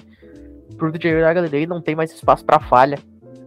[0.77, 2.97] pro DJ Yagalelei, não tem mais espaço para falha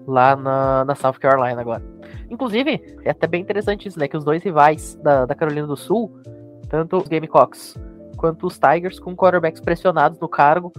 [0.06, 1.82] lá na, na South Carolina agora.
[2.30, 4.06] Inclusive, é até bem interessante isso, né?
[4.06, 6.20] Que os dois rivais da, da Carolina do Sul,
[6.68, 7.74] tanto os Gamecocks
[8.16, 10.72] quanto os Tigers, com quarterbacks pressionados no cargo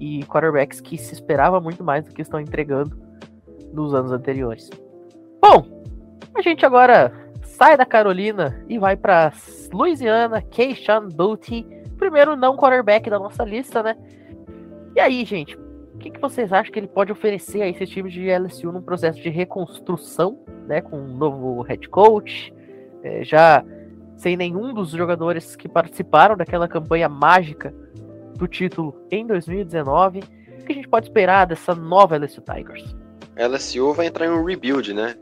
[0.00, 2.98] e quarterbacks que se esperava muito mais do que estão entregando
[3.72, 4.70] nos anos anteriores.
[5.40, 5.84] Bom,
[6.34, 9.32] a gente agora sai da Carolina e vai para
[9.72, 11.66] Louisiana, Keishan Booty,
[11.98, 13.96] primeiro não quarterback da nossa lista, né?
[14.96, 18.10] E aí, gente, o que, que vocês acham que ele pode oferecer a esse time
[18.10, 20.80] de LSU num processo de reconstrução, né?
[20.80, 22.52] Com um novo head coach,
[23.02, 23.62] é, já
[24.16, 27.74] sem nenhum dos jogadores que participaram daquela campanha mágica
[28.40, 30.20] do título em 2019.
[30.20, 32.96] O que a gente pode esperar dessa nova LSU Tigers?
[33.36, 35.14] LSU vai entrar em um rebuild, né?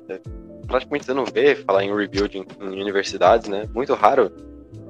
[0.67, 3.69] Praticamente você não vê falar em rebuild em, em universidades, né?
[3.75, 4.31] Muito raro.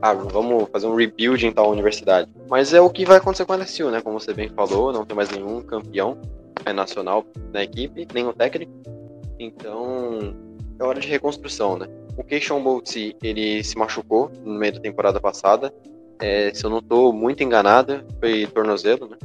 [0.02, 2.30] Ah, vamos fazer um rebuild em tal universidade.
[2.48, 4.00] Mas é o que vai acontecer com a LSU, né?
[4.00, 6.18] Como você bem falou, não tem mais nenhum campeão
[6.64, 8.72] é, nacional na equipe, nenhum técnico.
[9.38, 10.34] Então,
[10.78, 11.86] é hora de reconstrução, né?
[12.16, 15.72] O Keishon Bolt, ele se machucou no meio da temporada passada.
[16.20, 19.16] É, se eu não estou muito enganado, foi tornozelo, né?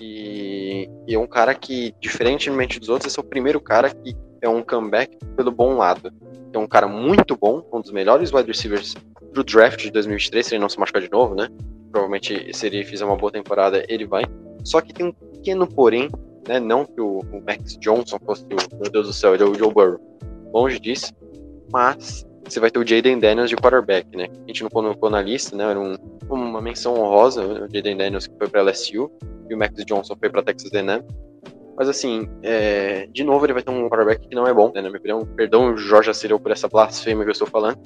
[0.00, 4.16] E, e, é um cara que, diferentemente dos outros, esse é o primeiro cara que
[4.40, 6.12] é um comeback pelo bom lado.
[6.52, 8.94] É um cara muito bom, um dos melhores wide receivers
[9.32, 11.48] do draft de 2023, se ele não se machucar de novo, né?
[11.90, 14.24] Provavelmente, se ele fizer uma boa temporada, ele vai.
[14.64, 16.08] Só que tem um pequeno porém,
[16.46, 16.58] né?
[16.58, 19.54] Não que o, o Max Johnson fosse o, meu Deus do céu, ele é o
[19.54, 20.00] Joe Burrow.
[20.52, 21.12] Longe disso.
[21.72, 24.26] Mas você vai ter o Jaden Daniels de quarterback, né?
[24.44, 25.64] A gente não colocou na lista, né?
[25.70, 25.94] Era um,
[26.28, 29.10] uma menção honrosa, o Jaden Daniels que foi para LSU
[29.48, 31.02] e o Max Johnson foi para Texas A&M.
[31.76, 34.80] Mas assim, é, de novo ele vai ter um quarterback que não é bom, né?
[34.80, 37.78] Na minha opinião, perdão Jorge Acireu por essa blasfêmia que eu estou falando.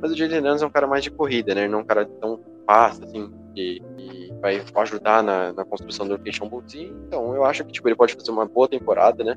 [0.00, 1.68] Mas o Jaden Daniels é um cara mais de corrida, né?
[1.68, 6.12] Não é um cara tão fácil, assim, que, que vai ajudar na, na construção do
[6.12, 6.74] Location Boots.
[6.74, 9.36] Então, eu acho que tipo, ele pode fazer uma boa temporada, né?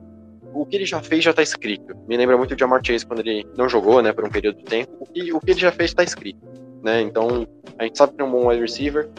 [0.54, 1.96] O que ele já fez já tá escrito.
[2.08, 4.64] Me lembra muito de Jamar Chase quando ele não jogou, né, por um período de
[4.64, 4.92] tempo.
[5.00, 6.40] O que, o que ele já fez tá escrito,
[6.84, 7.02] né?
[7.02, 9.10] Então, a gente sabe que é um bom wide receiver.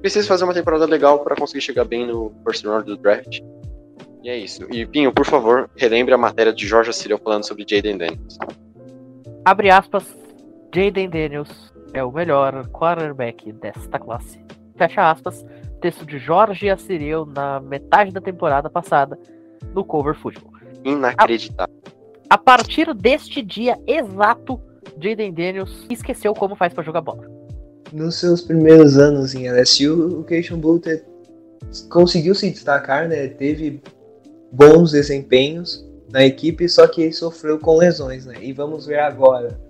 [0.00, 3.40] Precisa fazer uma temporada legal para conseguir chegar bem no first round do draft.
[4.22, 4.66] E é isso.
[4.70, 8.38] E Pinho, por favor, relembre a matéria de Jorge Cyril falando sobre Jaden Daniels.
[9.44, 10.16] Abre aspas,
[10.74, 14.40] Jaden Daniels é o melhor quarterback desta classe.
[14.76, 15.44] Fecha aspas,
[15.80, 19.18] texto de Jorge Assireu na metade da temporada passada
[19.74, 20.61] no Cover Football.
[20.84, 21.74] Inacreditável.
[22.28, 24.60] A, a partir deste dia exato,
[25.00, 27.30] Jaden Daniels esqueceu como faz para jogar bola.
[27.92, 31.04] Nos seus primeiros anos em LSU, o Keishon Butler
[31.90, 33.28] conseguiu se destacar, né?
[33.28, 33.82] Teve
[34.50, 38.34] bons desempenhos na equipe, só que ele sofreu com lesões, né?
[38.40, 39.60] E vamos ver agora,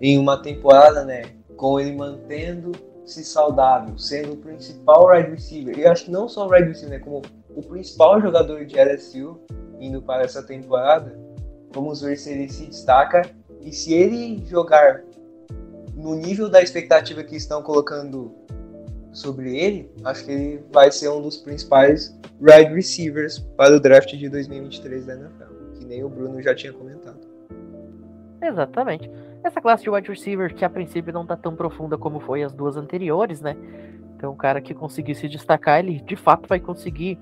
[0.00, 1.22] em uma temporada, né?
[1.56, 5.78] Com ele mantendo-se saudável, sendo o principal wide receiver.
[5.78, 6.98] E acho que não só o wide receiver, né?
[6.98, 7.22] Como
[7.54, 9.38] o principal jogador de LSU,
[9.80, 11.18] indo para essa temporada.
[11.72, 13.22] Vamos ver se ele se destaca
[13.60, 15.02] e se ele jogar
[15.94, 18.34] no nível da expectativa que estão colocando
[19.12, 24.14] sobre ele, acho que ele vai ser um dos principais wide receivers para o draft
[24.14, 27.18] de 2023 da NFL, que nem o Bruno já tinha comentado.
[28.40, 29.10] Exatamente.
[29.42, 32.52] Essa classe de wide receiver que a princípio não está tão profunda como foi as
[32.52, 33.56] duas anteriores, né?
[34.16, 37.18] Então, o cara que conseguir se destacar, ele de fato vai conseguir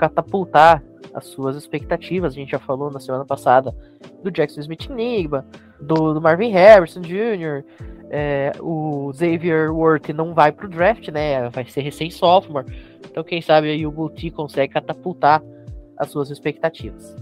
[0.00, 0.82] catapultar
[1.12, 2.32] as suas expectativas.
[2.32, 3.74] A gente já falou na semana passada
[4.22, 5.44] do Jackson Smith Enigma,
[5.80, 7.64] do, do Marvin Harrison Jr.,
[8.12, 11.48] é, o Xavier Worth não vai pro draft, né?
[11.50, 12.66] Vai ser recém-sophomore.
[13.08, 15.40] Então, quem sabe aí o Multi consegue catapultar
[15.96, 17.14] as suas expectativas.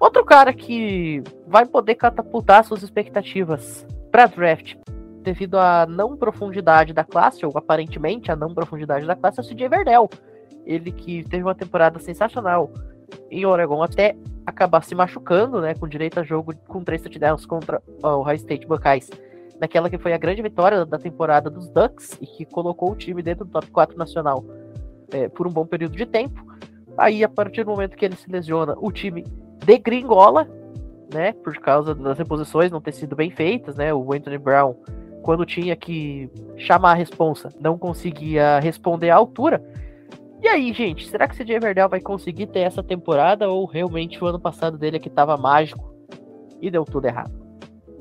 [0.00, 4.74] Outro cara que vai poder catapultar suas expectativas para draft
[5.22, 9.46] devido à não profundidade da classe, ou aparentemente a não profundidade da classe, é o
[9.46, 10.10] CJ Verdell.
[10.64, 12.70] Ele que teve uma temporada sensacional
[13.30, 17.82] em Oregon até acabar se machucando, né, com direito a jogo com três touchdowns contra
[18.02, 19.10] o High State Buckeyes,
[19.60, 23.22] naquela que foi a grande vitória da temporada dos Ducks e que colocou o time
[23.22, 24.44] dentro do top 4 nacional
[25.12, 26.44] é, por um bom período de tempo.
[26.96, 29.24] Aí, a partir do momento que ele se lesiona, o time
[29.64, 30.48] degringola,
[31.12, 34.74] né, por causa das reposições não ter sido bem feitas, né, o Anthony Brown,
[35.22, 39.62] quando tinha que chamar a responsa, não conseguia responder à altura,
[40.42, 44.22] e aí, gente, será que o CJ Verdell vai conseguir ter essa temporada ou realmente
[44.22, 45.94] o ano passado dele é que tava mágico
[46.60, 47.32] e deu tudo errado?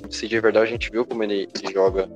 [0.04, 2.10] O CJ Verdell a gente viu como ele, joga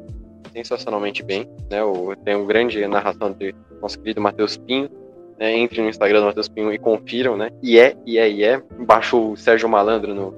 [0.52, 1.84] sensacionalmente bem, né?
[1.84, 4.90] O, tem uma grande narração de nosso querido Matheus Pinho,
[5.38, 5.56] né?
[5.56, 7.52] Entre no Instagram do Matheus Pinho e confiram, né?
[7.62, 8.64] E é, e é, e é.
[8.80, 10.34] Embaixo o Sérgio Malandro no,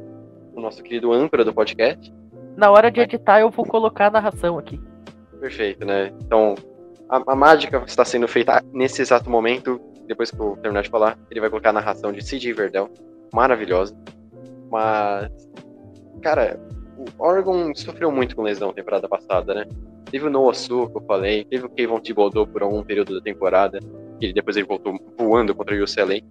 [0.53, 2.13] no nosso querido âncora do podcast.
[2.57, 4.81] Na hora de editar eu vou colocar a narração aqui.
[5.39, 6.11] Perfeito, né?
[6.25, 6.55] Então,
[7.09, 9.79] a, a, mágica está sendo feita nesse exato momento.
[10.07, 12.53] Depois que eu terminar de falar, ele vai colocar a narração de C.J.
[12.53, 12.89] Verdell,
[13.33, 13.95] maravilhosa.
[14.71, 15.29] Mas,
[16.21, 16.59] cara,
[16.97, 19.65] o Oregon sofreu muito com lesão temporada passada, né?
[20.09, 23.21] Teve o Noah Su, que eu falei, teve o Kevin Thibodeau por algum período da
[23.21, 23.79] temporada,
[24.21, 26.21] e depois ele voltou voando contra o UCLA.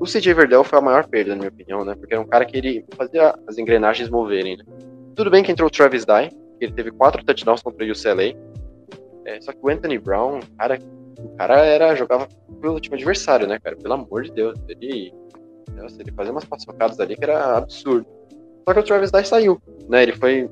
[0.00, 1.94] O CJ Verdell foi a maior perda, na minha opinião, né?
[1.94, 4.64] Porque era um cara que ele fazia as engrenagens moverem, né?
[5.14, 8.34] Tudo bem que entrou o Travis Dye, ele teve quatro touchdowns contra o UCLA.
[9.24, 10.78] É, só que o Anthony Brown, cara,
[11.18, 12.28] o cara era, jogava
[12.60, 13.76] pelo time adversário, né, cara?
[13.76, 14.58] Pelo amor de Deus.
[14.68, 15.12] Ele,
[15.74, 18.06] nossa, ele fazia umas paçocadas ali que era absurdo.
[18.66, 20.02] Só que o Travis Dye saiu, né?
[20.02, 20.50] Ele foi.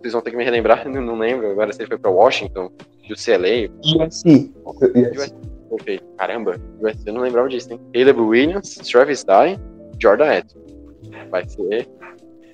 [0.00, 2.70] Vocês vão ter que me relembrar, não lembro agora se ele foi pra Washington,
[3.10, 3.70] UCLA.
[4.04, 4.52] USC.
[4.64, 5.34] USC.
[5.70, 6.04] Perfeito.
[6.18, 7.80] Caramba, USC eu não lembrava disso, hein?
[7.94, 9.58] Caleb Williams, Travis Dye,
[9.98, 10.60] Jordan Edson.
[11.30, 11.88] Vai ser.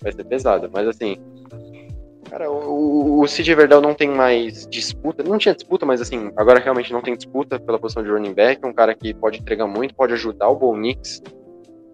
[0.02, 1.16] Vai ser pesado, mas assim.
[2.30, 5.22] Cara, o, o CJ não tem mais disputa.
[5.22, 8.60] Não tinha disputa, mas assim, agora realmente não tem disputa pela posição de running back.
[8.62, 11.22] É um cara que pode entregar muito, pode ajudar o Bo Nix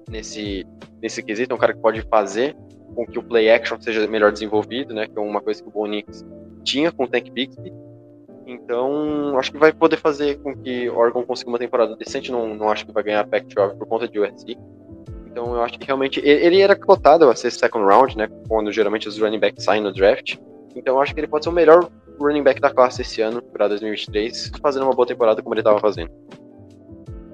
[0.08, 0.66] nesse,
[1.00, 1.52] nesse quesito.
[1.52, 2.56] É um cara que pode fazer
[2.94, 5.06] com que o play action seja melhor desenvolvido, né?
[5.06, 6.24] Que é uma coisa que o Bo Nix
[6.64, 7.72] tinha com o Tank Bixby.
[8.46, 12.30] Então, acho que vai poder fazer com que Oregon consiga uma temporada decente.
[12.30, 14.58] Não, não acho que vai ganhar a Pac-12 por conta de USC.
[15.34, 18.28] Então eu acho que realmente ele era cotado a ser second round, né?
[18.46, 20.36] Quando geralmente os running backs saem no draft.
[20.76, 23.42] Então eu acho que ele pode ser o melhor running back da classe esse ano,
[23.42, 26.12] para 2023, fazendo uma boa temporada como ele estava fazendo.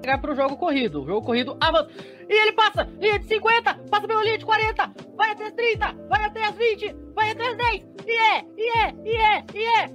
[0.03, 1.03] Chegar pro jogo corrido.
[1.03, 1.91] O jogo corrido avança.
[2.27, 2.89] E ele passa!
[2.99, 6.55] Linha de 50, passa pela linha de 40, vai até as 30, vai até as
[6.55, 7.85] 20, vai até as 10.
[8.07, 9.87] E é, e é, e é, e é.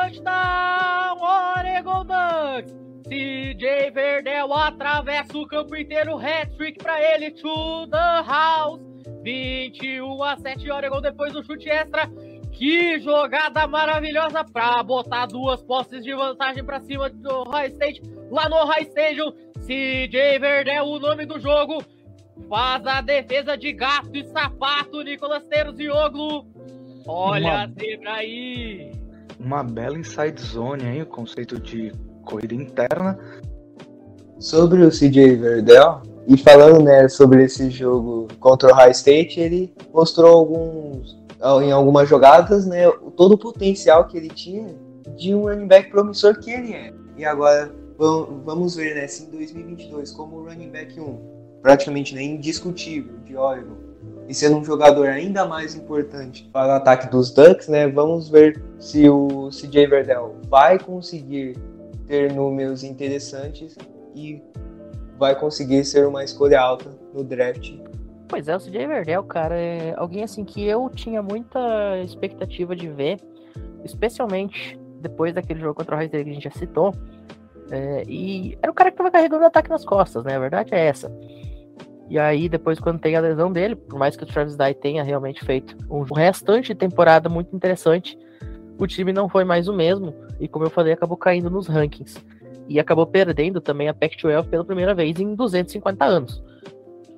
[0.00, 2.85] Touchdown Oregon Ducks!
[3.08, 8.80] CJ Verdell atravessa o campo inteiro, hat-trick pra ele, to the house.
[9.22, 12.08] 21 a 7 Oregon depois do chute extra.
[12.52, 18.02] Que jogada maravilhosa pra botar duas posses de vantagem pra cima do High State.
[18.30, 21.84] Lá no High Stadium, CJ Verdell, o nome do jogo.
[22.48, 26.46] Faz a defesa de gato e sapato, Nicolas Teros e Oglu.
[27.06, 28.92] Olha uma, a zebra aí.
[29.38, 31.92] Uma bela inside zone aí, o conceito de
[32.26, 33.18] corrida interna.
[34.38, 39.72] Sobre o CJ Verdell, e falando né, sobre esse jogo contra o High State, ele
[39.94, 41.16] mostrou alguns,
[41.62, 44.74] em algumas jogadas né, todo o potencial que ele tinha
[45.16, 46.92] de um running back promissor que ele é.
[47.16, 51.18] E agora vamos ver né, se em 2022, como running back 1,
[51.62, 53.76] praticamente né, indiscutível de Oregon,
[54.28, 58.60] e sendo um jogador ainda mais importante para o ataque dos Ducks, né, vamos ver
[58.80, 61.56] se o CJ Verdell vai conseguir
[62.06, 63.76] ter números interessantes
[64.14, 64.42] e
[65.18, 67.74] vai conseguir ser uma escolha alta no draft.
[68.28, 71.58] Pois é, o CJ Verdell, cara, é alguém assim que eu tinha muita
[72.02, 73.20] expectativa de ver,
[73.84, 76.92] especialmente depois daquele jogo contra o High que a gente já citou.
[77.70, 80.36] É, e era o cara que tava carregando o ataque nas costas, né?
[80.36, 81.10] A verdade é essa.
[82.08, 85.02] E aí, depois, quando tem a lesão dele, por mais que o Travis Dye tenha
[85.02, 88.16] realmente feito um restante de temporada muito interessante,
[88.78, 90.14] o time não foi mais o mesmo.
[90.38, 92.24] E como eu falei, acabou caindo nos rankings.
[92.68, 96.42] E acabou perdendo também a Pac-12 pela primeira vez em 250 anos.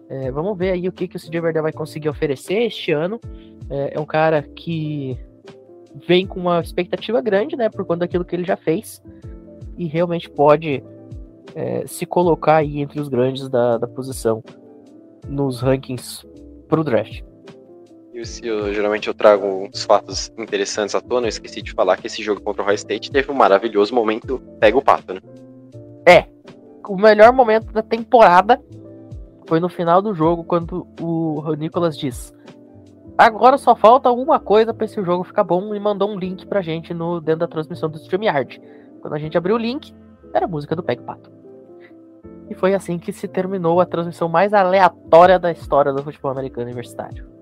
[0.08, 3.20] É, vamos ver aí o que, que o CJ Verdell vai conseguir oferecer este ano.
[3.68, 5.18] É, é, um cara que
[6.06, 7.68] vem com uma expectativa grande, né?
[7.68, 9.02] Por conta daquilo que ele já fez.
[9.76, 10.82] E realmente pode
[11.54, 14.42] é, se colocar aí entre os grandes da, da posição
[15.28, 16.26] nos rankings
[16.68, 17.22] pro draft.
[18.42, 21.26] Eu, geralmente eu trago uns fatos interessantes à tona.
[21.26, 24.42] Eu esqueci de falar que esse jogo contra o High State teve um maravilhoso momento
[24.58, 25.20] pega o pato, né?
[26.04, 26.26] É.
[26.88, 28.60] O melhor momento da temporada
[29.46, 32.34] foi no final do jogo, quando o Nicolas diz:
[33.16, 36.62] Agora só falta uma coisa para esse jogo ficar bom e mandou um link pra
[36.62, 38.60] gente no, dentro da transmissão do StreamYard.
[39.00, 39.94] Quando a gente abriu o link,
[40.32, 41.30] era a música do Pega o Pato.
[42.50, 46.66] E foi assim que se terminou a transmissão mais aleatória da história do futebol americano
[46.66, 47.37] universitário.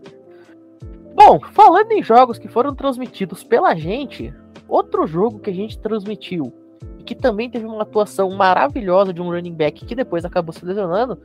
[1.17, 4.35] Bom, falando em jogos que foram transmitidos pela gente,
[4.69, 6.53] outro jogo que a gente transmitiu
[6.99, 10.63] e que também teve uma atuação maravilhosa de um running back que depois acabou se
[10.63, 11.19] lesionando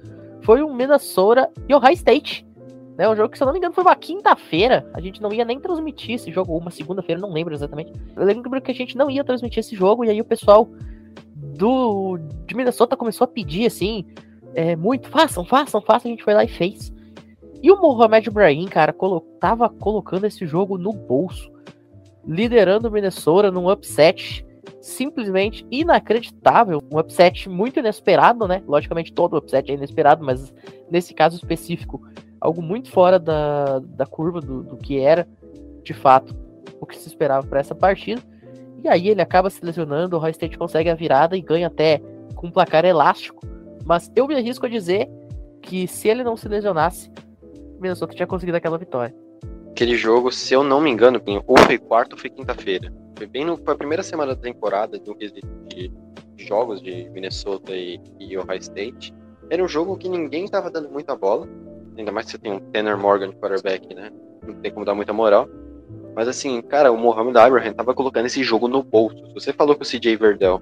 [0.43, 2.47] foi o Minnesota e o High State.
[2.97, 4.89] Né, um jogo que, se eu não me engano, foi uma quinta-feira.
[4.93, 7.91] A gente não ia nem transmitir esse jogo, ou uma segunda-feira, não lembro exatamente.
[8.15, 10.69] Eu lembro que a gente não ia transmitir esse jogo, e aí o pessoal
[11.35, 14.05] do de Minnesota começou a pedir assim,
[14.55, 16.09] é, muito, façam, façam, façam.
[16.09, 16.93] A gente foi lá e fez.
[17.61, 21.51] E o Mohamed Ibrahim, cara, colo tava colocando esse jogo no bolso,
[22.25, 24.45] liderando o Minnesota num upset
[24.79, 28.63] simplesmente inacreditável, um upset muito inesperado, né?
[28.67, 30.51] Logicamente todo upset é inesperado, mas
[30.89, 32.01] nesse caso específico,
[32.39, 35.27] algo muito fora da, da curva do, do que era,
[35.83, 36.35] de fato,
[36.79, 38.21] o que se esperava para essa partida.
[38.83, 42.01] E aí ele acaba se lesionando, o High State consegue a virada e ganha até
[42.35, 43.45] com um placar elástico.
[43.85, 45.07] Mas eu me arrisco a dizer
[45.61, 47.11] que se ele não se lesionasse,
[47.81, 49.13] Minnesota tinha conseguido aquela vitória.
[49.71, 52.93] Aquele jogo, se eu não me engano, ou foi quarta ou foi quinta-feira.
[53.17, 55.91] Foi bem no, foi a primeira semana da temporada quesito de
[56.37, 59.13] jogos de Minnesota e, e Ohio State.
[59.49, 61.47] Era um jogo que ninguém estava dando muita bola.
[61.97, 64.11] Ainda mais que você tem um Tanner Morgan quarterback, né?
[64.45, 65.47] Não tem como dar muita moral.
[66.15, 69.17] Mas assim, cara, o Mohamed Abraham tava colocando esse jogo no bolso.
[69.27, 70.61] Se você falou que o CJ Verdell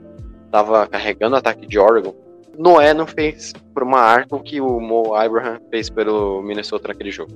[0.52, 2.14] tava carregando o ataque de Oregon,
[2.58, 7.12] Noé não fez por uma arca o que o Mo Abraham fez pelo Minnesota naquele
[7.12, 7.32] jogo.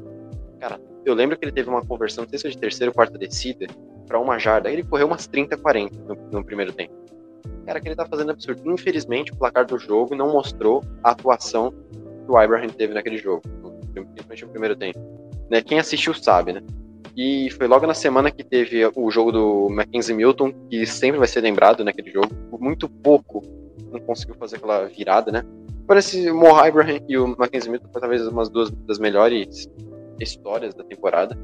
[0.60, 2.96] Cara, eu lembro que ele teve uma conversão, não sei se foi de terceira ou
[2.96, 3.68] quarta descida,
[4.08, 4.72] para uma jarda.
[4.72, 6.94] Ele correu umas 30, 40 no, no primeiro tempo.
[7.66, 8.62] Cara, que ele tá fazendo absurdo.
[8.72, 13.42] Infelizmente, o placar do jogo não mostrou a atuação que o Abraham teve naquele jogo,
[13.94, 15.00] principalmente no primeiro tempo.
[15.50, 15.62] Né?
[15.62, 16.62] Quem assistiu sabe, né?
[17.16, 21.28] E foi logo na semana que teve o jogo do Mackenzie Milton, que sempre vai
[21.28, 22.34] ser lembrado naquele jogo.
[22.50, 23.42] Por muito pouco
[23.94, 25.44] não conseguiu fazer aquela virada, né?
[25.88, 29.70] Parece o Mo Abraham e o Mackenzie Milton foi talvez umas duas das melhores
[30.20, 31.38] histórias da temporada.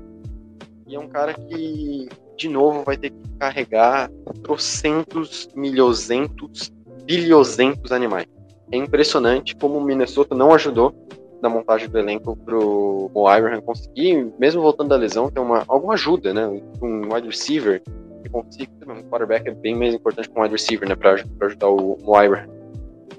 [0.88, 4.10] E é um cara que, de novo, vai ter que carregar
[4.44, 6.72] trocentos, milhozentos,
[7.06, 8.28] bilhozentos animais.
[8.72, 10.96] É impressionante como o Minnesota não ajudou
[11.42, 15.94] na montagem do elenco pro Mo Abraham conseguir, mesmo voltando da lesão, ter uma, alguma
[15.94, 16.48] ajuda, né?
[16.82, 17.82] Um wide receiver
[18.22, 18.72] que consiga.
[18.88, 20.96] Um quarterback é bem mais importante que um wide receiver, né?
[20.96, 22.48] Pra, pra ajudar o Abraham.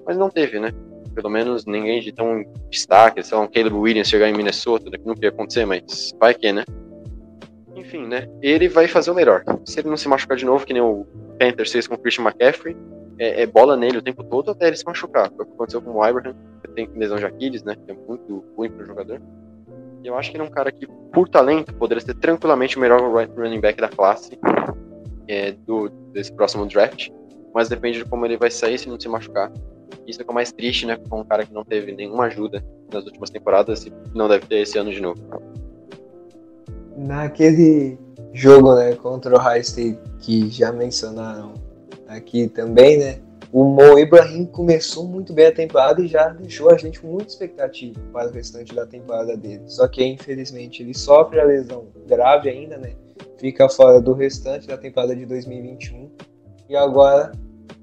[0.07, 0.73] Mas não teve, né?
[1.15, 4.97] Pelo menos ninguém de tão destaque, sei lá, um Caleb Williams chegar em Minnesota, né,
[4.97, 6.65] que nunca ia acontecer, mas vai que, né?
[7.75, 8.29] Enfim, né?
[8.41, 9.43] Ele vai fazer o melhor.
[9.65, 11.07] Se ele não se machucar de novo, que nem o
[11.39, 12.77] Panthers fez com o Christian McCaffrey,
[13.19, 15.31] é, é, bola nele o tempo todo até ele se machucar.
[15.31, 17.75] Foi o que aconteceu com o Abraham, que tem lesão de Aquiles, né?
[17.75, 19.21] Que é muito ruim para o jogador.
[20.03, 22.81] E eu acho que ele é um cara que, por talento, poderia ser tranquilamente o
[22.81, 23.01] melhor
[23.37, 24.39] running back da classe
[25.31, 27.09] é, do, desse próximo draft.
[27.55, 29.53] Mas depende de como ele vai sair se não se machucar.
[30.07, 30.99] Isso é o mais triste, né?
[31.09, 34.61] Com um cara que não teve nenhuma ajuda nas últimas temporadas e não deve ter
[34.61, 35.21] esse ano de novo.
[36.97, 37.97] Naquele
[38.33, 41.55] jogo, né, contra o High State que já mencionaram
[42.09, 43.21] aqui também, né?
[43.53, 47.31] O Mo Ibrahim começou muito bem a temporada e já deixou a gente com muita
[47.31, 49.63] expectativa para o restante da temporada dele.
[49.67, 52.93] Só que infelizmente ele sofre a lesão grave ainda, né?
[53.41, 56.11] Fica fora do restante da temporada de 2021.
[56.69, 57.33] E agora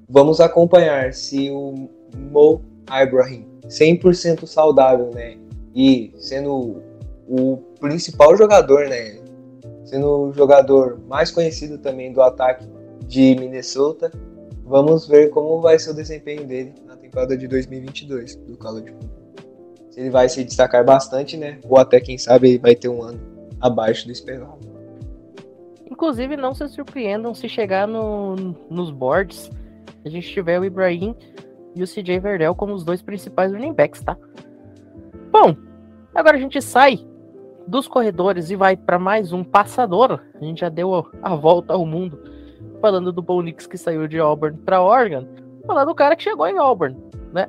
[0.08, 5.36] vamos acompanhar se o Mo Ibrahim, 100% saudável, né?
[5.74, 6.80] E sendo
[7.28, 9.18] o principal jogador, né?
[9.84, 12.64] Sendo o jogador mais conhecido também do ataque
[13.08, 14.12] de Minnesota.
[14.64, 18.94] Vamos ver como vai ser o desempenho dele na temporada de 2022 do college.
[19.90, 21.58] Se ele vai se destacar bastante, né?
[21.68, 23.18] Ou até quem sabe ele vai ter um ano
[23.60, 24.77] abaixo do esperado.
[25.90, 28.36] Inclusive, não se surpreendam se chegar no,
[28.68, 29.50] nos boards
[30.04, 31.14] a gente tiver o Ibrahim
[31.74, 34.16] e o CJ Verdell como os dois principais running backs, tá?
[35.30, 35.54] Bom,
[36.14, 37.06] agora a gente sai
[37.66, 40.20] dos corredores e vai para mais um passador.
[40.40, 42.18] A gente já deu a volta ao mundo
[42.80, 45.26] falando do Bo Nix que saiu de Auburn para Oregon,
[45.66, 46.96] falando do cara que chegou em Auburn,
[47.32, 47.48] né?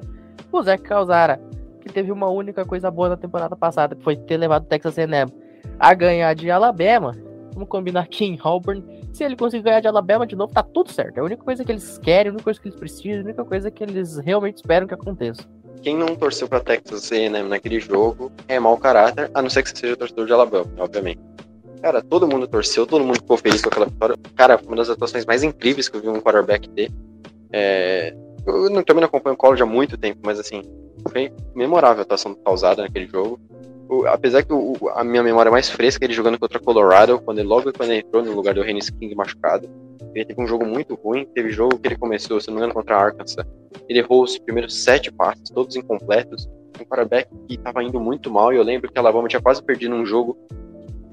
[0.51, 1.39] O Zach Calzara,
[1.81, 4.97] que teve uma única coisa boa na temporada passada, que foi ter levado o Texas
[4.97, 5.31] A&M
[5.79, 7.15] a ganhar de Alabama.
[7.59, 8.81] Vamos combinar aqui em Auburn.
[9.11, 11.17] Se ele conseguir ganhar de Alabama de novo, tá tudo certo.
[11.17, 13.43] É a única coisa que eles querem, a única coisa que eles precisam, a única
[13.43, 15.43] coisa que eles realmente esperam que aconteça.
[15.81, 19.71] Quem não torceu pra Texas A&M naquele jogo é mau caráter, a não ser que
[19.71, 21.19] você seja torcedor de Alabama, obviamente.
[21.81, 24.15] Cara, todo mundo torceu, todo mundo ficou feliz com aquela vitória.
[24.37, 26.89] Cara, uma das atuações mais incríveis que eu vi um quarterback ter.
[27.51, 28.15] É...
[28.47, 30.61] Eu não, também não acompanho o college há muito tempo, mas assim,
[31.09, 33.37] foi memorável a atuação causada naquele jogo.
[33.89, 37.39] O, apesar que o, a minha memória mais fresca é ele jogando contra Colorado, quando
[37.39, 39.67] ele, logo quando ele entrou no lugar do Rennis King machucado.
[40.13, 42.73] Ele teve um jogo muito ruim, teve jogo que ele começou, se não me engano,
[42.73, 43.45] contra a Arkansas.
[43.87, 46.47] Ele errou os primeiros sete passes, todos incompletos.
[46.79, 49.61] Um quarterback que estava indo muito mal, e eu lembro que a Alabama tinha quase
[49.61, 50.37] perdido um jogo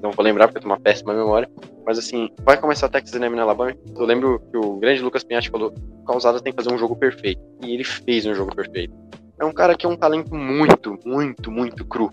[0.01, 1.49] não vou lembrar porque eu tenho uma péssima memória,
[1.85, 5.49] mas assim, vai começar Texas A&M na Alabama, eu lembro que o grande Lucas Pinhatti
[5.49, 8.93] falou, o Calzada tem que fazer um jogo perfeito, e ele fez um jogo perfeito.
[9.39, 12.09] É um cara que é um talento muito, muito, muito cru,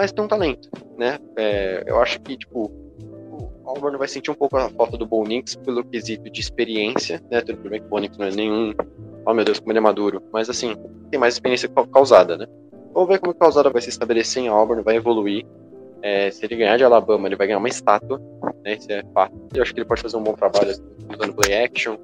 [0.00, 1.18] mas tem um talento, né?
[1.36, 2.70] É, eu acho que, tipo,
[3.30, 7.22] o Auburn vai sentir um pouco a falta do Bo Nix pelo quesito de experiência,
[7.30, 7.42] né?
[7.42, 8.72] Tudo bem que o Bo Nix não é nenhum,
[9.26, 10.74] oh meu Deus, como ele é maduro, mas assim,
[11.10, 12.46] tem mais experiência causada, né?
[12.94, 15.44] Vamos ver como a causada vai se estabelecer em Auburn, vai evoluir,
[16.02, 18.18] é, se ele ganhar de Alabama, ele vai ganhar uma estátua,
[18.64, 18.76] né?
[18.76, 19.34] Isso é fato.
[19.54, 20.82] Eu acho que ele pode fazer um bom trabalho assim,
[21.14, 21.98] usando play action,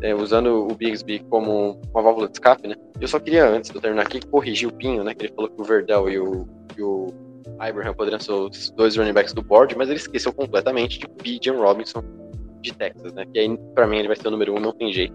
[0.00, 2.74] é, usando o Bigsby como uma válvula de escape, né?
[3.00, 5.14] Eu só queria, antes de eu terminar aqui, corrigir o Pinho, né?
[5.14, 7.12] Que ele falou que o Verdell e o, e o
[7.58, 11.58] Abraham poderiam ser os dois running backs do board, mas ele esqueceu completamente de Bijan
[11.58, 12.02] Robinson
[12.60, 13.24] de Texas, né?
[13.32, 15.14] Que aí, pra mim, ele vai ser o número um, não tem jeito.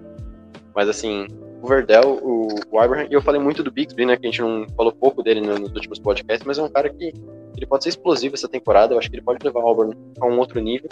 [0.76, 1.28] Mas assim,
[1.62, 4.42] o Verdell, o, o Abraham, e eu falei muito do Bixby, né, que a gente
[4.42, 7.12] não falou pouco dele nos últimos podcasts, mas é um cara que
[7.58, 10.26] ele pode ser explosivo essa temporada, eu acho que ele pode levar o Auburn a
[10.26, 10.90] um outro nível,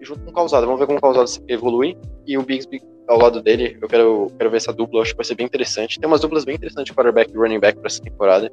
[0.00, 3.18] e junto com o Causado, vamos ver como o Causado evolui, e o Bixby ao
[3.18, 5.98] lado dele, eu quero, quero ver essa dupla, acho que vai ser bem interessante.
[5.98, 8.52] Tem umas duplas bem interessantes de quarterback e running back para essa temporada,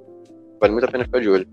[0.59, 1.47] vale muito a pena ficar de olho.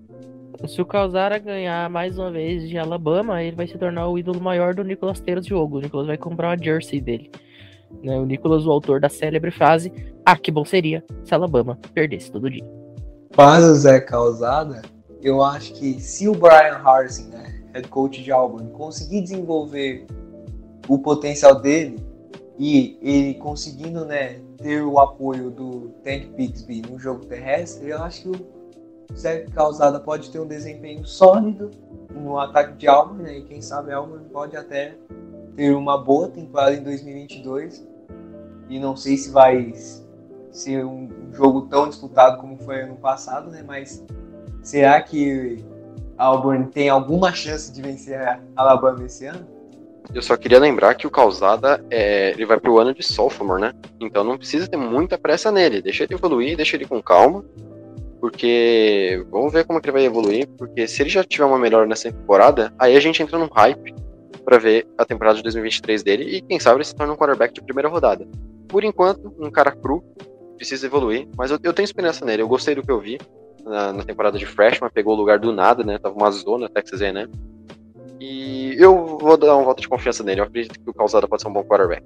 [0.67, 4.41] Se o Calzara ganhar mais uma vez de Alabama, ele vai se tornar o ídolo
[4.41, 5.79] maior do Nicolas ter de jogo.
[5.79, 7.31] O Nicolas vai comprar uma jersey dele.
[8.03, 8.19] Né?
[8.19, 9.93] O Nicolas, o autor da célebre frase:
[10.25, 12.65] Ah, que bom seria se Alabama perdesse todo dia.
[13.35, 14.05] Para o Zé
[15.23, 20.05] eu acho que se o Brian Harsin, né, head coach de Auburn, conseguir desenvolver
[20.89, 21.97] o potencial dele
[22.59, 28.23] e ele conseguindo né, ter o apoio do Tank Bixby no jogo terrestre, eu acho
[28.23, 28.62] que o
[29.17, 31.71] Zé Calzada pode ter um desempenho sólido
[32.11, 33.39] no ataque de Alma, né?
[33.39, 34.95] E quem sabe Alma pode até
[35.57, 37.87] ter uma boa temporada em 2022.
[38.69, 39.73] E não sei se vai
[40.51, 43.63] ser um jogo tão disputado como foi ano passado, né?
[43.67, 44.05] Mas
[44.63, 45.65] será que
[46.17, 49.47] Auburn tem alguma chance de vencer a Alabama esse ano?
[50.15, 53.73] Eu só queria lembrar que o Causada é, ele vai pro ano de sophomore, né?
[54.01, 55.81] Então não precisa ter muita pressa nele.
[55.81, 57.45] Deixa ele evoluir, deixa ele com calma.
[58.23, 60.49] Porque vamos ver como que ele vai evoluir.
[60.57, 63.93] Porque se ele já tiver uma melhora nessa temporada, aí a gente entra num hype
[64.45, 67.53] para ver a temporada de 2023 dele e quem sabe ele se torna um quarterback
[67.53, 68.25] de primeira rodada.
[68.69, 70.05] Por enquanto, um cara cru,
[70.57, 72.43] precisa evoluir, mas eu, eu tenho esperança nele.
[72.43, 73.19] Eu gostei do que eu vi
[73.65, 75.99] na, na, temporada de freshman, pegou o lugar do nada, né?
[75.99, 77.29] Tava uma zona Texas A&M.
[78.21, 80.41] E eu vou dar um voto de confiança nele.
[80.41, 82.05] Eu acredito que o Calzada pode ser um bom quarterback.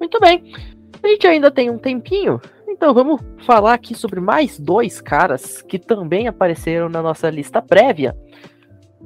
[0.00, 0.42] Muito bem.
[1.00, 2.40] A gente ainda tem um tempinho
[2.76, 8.14] então vamos falar aqui sobre mais dois caras que também apareceram na nossa lista prévia.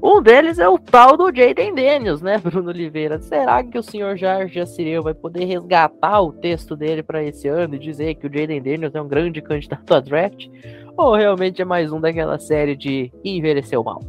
[0.02, 3.20] Um deles é o tal do Jaden Daniels, né, Bruno Oliveira?
[3.20, 7.76] Será que o senhor Jorge Assireu vai poder resgatar o texto dele para esse ano
[7.76, 10.48] e dizer que o Jaden Daniels é um grande candidato a draft?
[10.96, 14.02] Ou realmente é mais um daquela série de envelheceu mal?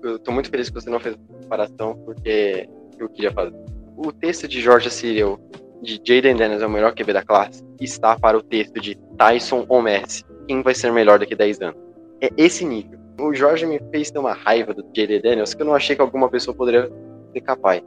[0.00, 2.68] Eu tô muito feliz que você não fez comparação, porque
[2.98, 3.56] eu queria fazer.
[3.96, 5.40] O texto de Jorge Assireu
[5.82, 9.64] de Jaden Daniels é o melhor QB da classe está para o texto de Tyson
[9.68, 10.24] ou Messi.
[10.48, 11.80] Quem vai ser melhor daqui a 10 anos?
[12.20, 12.98] É esse nível.
[13.20, 16.02] O Jorge me fez ter uma raiva do Jaden Daniels que eu não achei que
[16.02, 16.90] alguma pessoa poderia
[17.32, 17.82] ser capaz.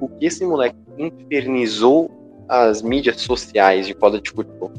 [0.00, 2.10] O que esse moleque infernizou
[2.48, 4.72] as mídias sociais de college football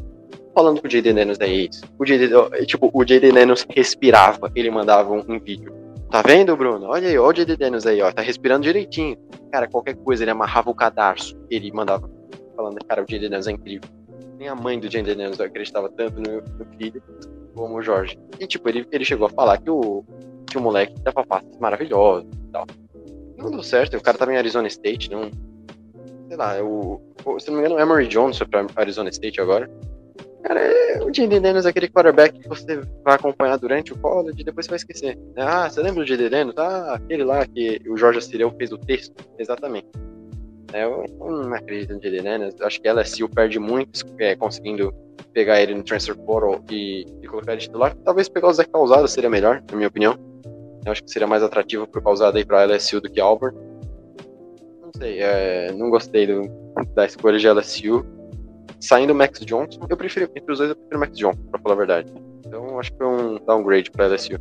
[0.54, 1.84] falando que o Jaden Daniels é isso.
[2.00, 2.30] O Jaden,
[2.66, 5.74] tipo, o Jaden Daniels respirava, ele mandava um, um, vídeo.
[6.10, 6.88] Tá vendo, Bruno?
[6.88, 9.18] Olha aí, olha o Jaden Daniels aí, ó, tá respirando direitinho.
[9.52, 12.10] Cara, qualquer coisa, ele amarrava o cadarço, ele mandava
[12.56, 13.90] falando, cara, o Daniels é incrível.
[14.38, 17.02] Nem a mãe do Jaden Daniels acreditava tanto no, no, filho
[17.56, 18.18] como o Jorge.
[18.40, 20.04] E, tipo, ele, ele chegou a falar que o,
[20.50, 22.66] que o moleque dava passes maravilhosos e tal.
[23.38, 25.30] Não deu certo, o cara tava em Arizona State, não.
[26.28, 27.02] Sei lá, o,
[27.40, 29.70] se não me engano, o Emory Jones foi pra Arizona State agora.
[30.44, 34.42] Cara, é, o Jaden Daniels é aquele quarterback que você vai acompanhar durante o college
[34.42, 35.18] e depois você vai esquecer.
[35.36, 36.58] Ah, você lembra do Jaden Daniels?
[36.58, 39.16] Ah, aquele lá que o Jorge Assireu fez o texto.
[39.40, 39.88] Exatamente.
[40.74, 42.62] É, eu não acredito no JD Daniels.
[42.62, 44.94] Acho que a LSU perde muito é, conseguindo
[45.34, 47.96] pegar ele no transfer portal e, e colocar ele titular.
[48.04, 50.18] Talvez pegar o Zé Causado seria melhor, na minha opinião.
[50.86, 53.58] Eu acho que seria mais atrativo pro Causado aí pra LSU do que Auburn.
[54.82, 56.44] Não sei, é, não gostei do,
[56.94, 58.06] da escolha de LSU.
[58.80, 61.60] Saindo o Max Johnson, eu prefiro, entre os dois, eu prefiro o Max Johnson, pra
[61.60, 62.14] falar a verdade.
[62.46, 64.38] Então acho que foi um downgrade pra LSU.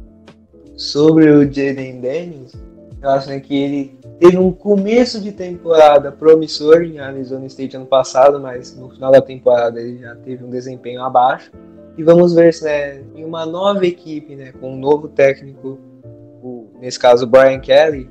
[0.77, 2.53] Sobre o Jaden Daniels,
[3.01, 7.87] eu acho né, que ele teve um começo de temporada promissor em Arizona State ano
[7.87, 11.51] passado, mas no final da temporada ele já teve um desempenho abaixo.
[11.97, 15.79] E vamos ver se né, em uma nova equipe, né, com um novo técnico,
[16.43, 18.11] o, nesse caso o Brian Kelly,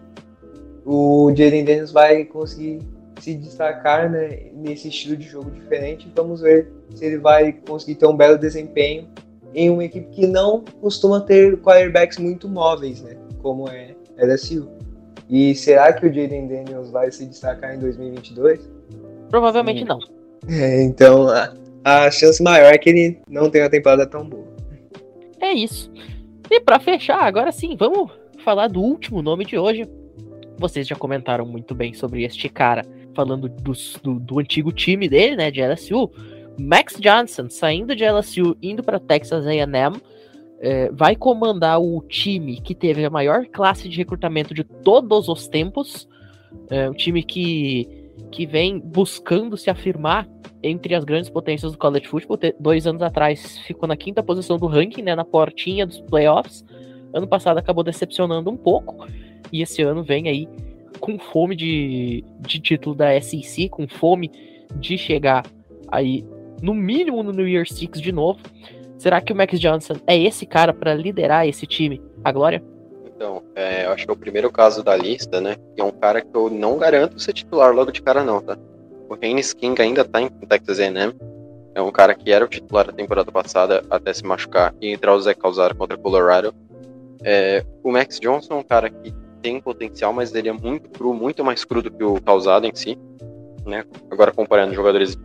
[0.85, 2.79] o Jaden Daniels vai conseguir
[3.19, 6.11] se destacar né, nesse estilo de jogo diferente.
[6.15, 9.07] Vamos ver se ele vai conseguir ter um belo desempenho
[9.53, 14.72] em uma equipe que não costuma ter quarterbacks muito móveis, né, como é LSU.
[15.33, 18.69] E será que o Jaden Daniels vai se destacar em 2022?
[19.31, 19.85] Provavelmente Sim.
[19.85, 19.99] não.
[20.47, 21.51] É, então a,
[21.83, 24.45] a chance maior é que ele não tenha uma temporada tão boa.
[25.41, 25.91] É isso.
[26.51, 28.11] E para fechar, agora sim, vamos
[28.43, 29.89] falar do último nome de hoje.
[30.59, 33.73] Vocês já comentaram muito bem sobre este cara, falando do,
[34.03, 36.11] do, do antigo time dele, né, de LSU.
[36.59, 39.99] Max Johnson saindo de LSU, indo para Texas A&M
[40.63, 45.45] é, vai comandar o time que teve a maior classe de recrutamento de todos os
[45.45, 46.07] tempos.
[46.69, 47.85] É, um time que,
[48.31, 50.25] que vem buscando se afirmar
[50.63, 52.39] entre as grandes potências do college football.
[52.57, 56.63] Dois anos atrás ficou na quinta posição do ranking, né, na portinha dos playoffs.
[57.13, 59.05] Ano passado acabou decepcionando um pouco.
[59.51, 60.47] E esse ano vem aí
[60.97, 64.31] com fome de, de título da SEC, com fome
[64.77, 65.45] de chegar
[65.89, 66.23] aí
[66.61, 68.39] no mínimo no New Year Six de novo.
[69.03, 72.63] Será que o Max Johnson é esse cara para liderar esse time, a glória?
[73.05, 75.57] Então, é, eu acho que é o primeiro caso da lista, né?
[75.75, 78.57] É um cara que eu não garanto ser titular logo de cara, não, tá?
[79.09, 81.13] O Haynes King ainda tá em Texas A&M.
[81.75, 85.13] É um cara que era o titular da temporada passada até se machucar e entrar
[85.13, 86.55] o Zé Calzar contra Colorado.
[87.25, 91.13] É, o Max Johnson é um cara que tem potencial, mas ele é muito cru,
[91.13, 92.97] muito mais cru do que o Calzado em si.
[93.65, 93.83] Né?
[94.09, 95.17] Agora comparando jogadores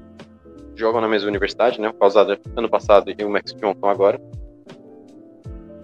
[0.79, 1.89] jogam na mesma universidade, né?
[1.89, 4.21] O Calzada ano passado e o Max Johnson agora.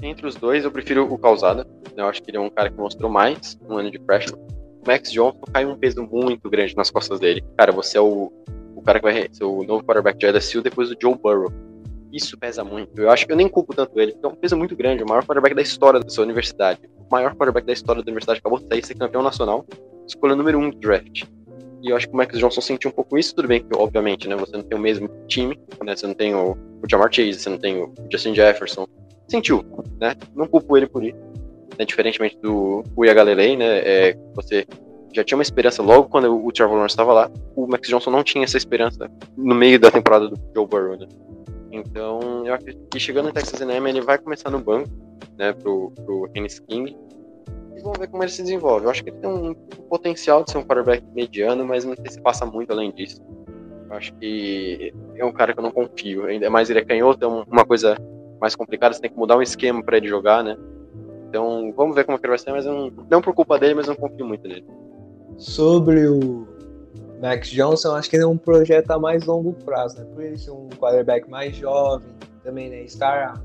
[0.03, 1.67] Entre os dois, eu prefiro o Calzada.
[1.97, 4.41] Eu acho que ele é um cara que mostrou mais no ano de freshman.
[4.85, 7.43] O Max Johnson caiu um peso muito grande nas costas dele.
[7.57, 8.31] Cara, você é o,
[8.77, 11.51] o cara que vai ser o novo quarterback de LSU depois do Joe Burrow.
[12.13, 13.01] Isso pesa muito.
[13.01, 15.03] Eu acho que eu nem culpo tanto ele, é um peso muito grande.
[15.03, 16.81] O maior quarterback da história da sua universidade.
[16.99, 19.67] O maior quarterback da história da universidade acabou de sair, ser campeão nacional.
[20.07, 21.25] Escolha número um do draft.
[21.85, 23.35] E eu acho que o Max Johnson sentiu um pouco isso.
[23.35, 26.35] Tudo bem que, obviamente, né, você não tem o mesmo time, né, você não tem
[26.35, 28.87] o, o Jamar Chase, você não tem o Justin Jefferson.
[29.29, 29.63] Sentiu,
[30.01, 30.15] né?
[30.35, 31.19] Não culpo ele por isso.
[31.79, 34.65] Né, diferentemente do Uia Galilei, né, é, você
[35.13, 37.31] já tinha uma esperança logo quando o Trevor Lawrence estava lá.
[37.55, 41.07] O Max Johnson não tinha essa esperança no meio da temporada do Joe Burrow, né?
[41.71, 44.89] Então, eu acho que chegando no Texas A&M, ele vai começar no banco,
[45.37, 46.97] né, pro, pro Hennis King.
[47.85, 48.87] Vamos ver como ele se desenvolve.
[48.87, 49.55] Eu acho que ele tem um,
[49.91, 53.23] potencial de ser um quarterback mediano, mas não sei se passa muito além disso.
[53.91, 56.25] Eu acho que é um cara que eu não confio.
[56.25, 57.99] Ainda mais ele é canhoto, é uma coisa
[58.41, 60.57] mais complicada, você tem que mudar um esquema para ele jogar, né?
[61.29, 63.87] Então, vamos ver como que ele vai ser, mas não, não por culpa dele, mas
[63.87, 64.65] não confio muito nele.
[65.37, 66.49] Sobre o
[67.21, 70.07] Max Johnson, acho que ele é um projeto a mais longo prazo, né?
[70.15, 72.09] Por ser um quarterback mais jovem,
[72.43, 72.83] também, né?
[72.83, 73.43] Estar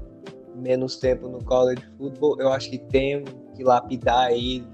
[0.56, 3.26] menos tempo no college football, eu acho que tem
[3.60, 4.66] que lapidar ele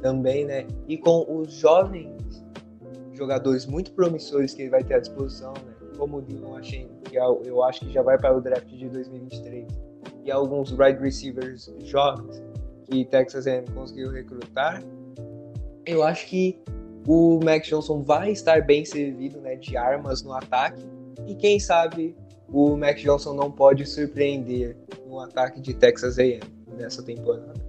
[0.00, 0.66] também, né?
[0.86, 2.16] E com os jovens
[3.12, 5.74] jogadores muito promissores que ele vai ter à disposição, né?
[5.96, 8.88] Como o Dylan achei, que é eu acho que já vai para o draft de
[8.88, 9.66] 2023,
[10.24, 12.40] e alguns wide receivers jovens
[12.84, 14.84] que Texas A&M conseguiu recrutar,
[15.84, 16.62] eu acho que
[17.06, 20.84] o Max Johnson vai estar bem servido né, de armas no ataque.
[21.26, 22.14] E quem sabe
[22.48, 24.76] o Max Johnson não pode surpreender
[25.06, 26.40] no ataque de Texas A&M
[26.76, 27.67] nessa temporada.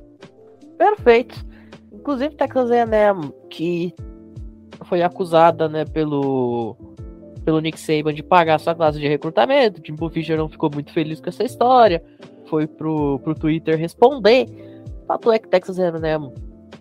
[0.80, 1.46] Perfeito.
[1.92, 3.94] Inclusive Texas A&M que
[4.86, 6.76] foi acusada né, pelo
[7.44, 9.82] pelo Nick Saban de pagar sua classe de recrutamento.
[9.86, 12.02] Jimbo Fisher não ficou muito feliz com essa história.
[12.46, 14.48] Foi pro, pro Twitter responder.
[15.06, 16.32] Fato é que Texas A&M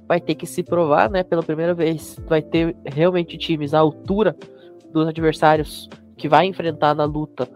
[0.07, 2.17] vai ter que se provar, né, pela primeira vez.
[2.29, 4.37] Vai ter realmente times à altura
[4.93, 7.49] dos adversários que vai enfrentar na luta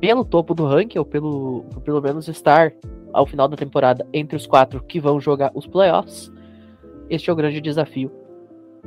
[0.00, 2.72] pelo topo do ranking, ou pelo, pelo menos estar
[3.14, 6.30] ao final da temporada entre os quatro que vão jogar os playoffs.
[7.08, 8.10] Este é o grande desafio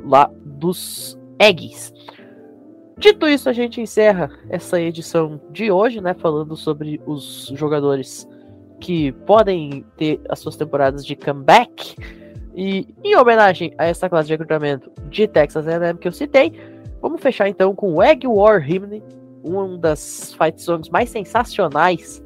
[0.04, 1.92] lá dos Eggs.
[2.98, 6.14] Dito isso, a gente encerra essa edição de hoje, né?
[6.14, 8.28] Falando sobre os jogadores
[8.80, 11.96] que podem ter as suas temporadas de comeback.
[12.54, 16.52] E em homenagem a essa classe de recrutamento de Texas A&M que eu citei,
[17.00, 19.00] vamos fechar então com o Egg War Hymn,
[19.44, 22.22] uma das fight songs mais sensacionais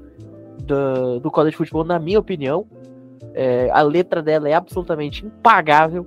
[0.62, 2.66] do, do college football, na minha opinião.
[3.34, 6.06] É, a letra dela é absolutamente impagável.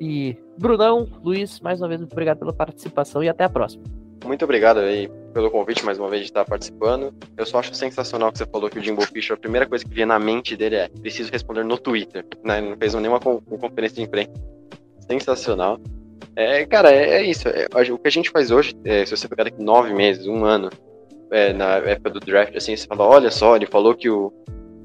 [0.00, 3.82] E Brunão, Luiz, mais uma vez, muito obrigado pela participação e até a próxima.
[4.24, 7.12] Muito obrigado aí pelo convite mais uma vez de estar participando.
[7.36, 9.92] Eu só acho sensacional que você falou que o Jimbo Fisher, a primeira coisa que
[9.92, 12.24] vinha na mente dele é preciso responder no Twitter.
[12.44, 12.60] Né?
[12.60, 14.30] Não fez nenhuma conferência de imprensa.
[15.00, 15.80] Sensacional.
[16.36, 17.48] É, cara, é, é isso.
[17.48, 20.44] É, o que a gente faz hoje, é, se você pegar daqui nove meses, um
[20.44, 20.70] ano,
[21.32, 24.32] é, na época do draft, assim, você fala, olha só, ele falou que o,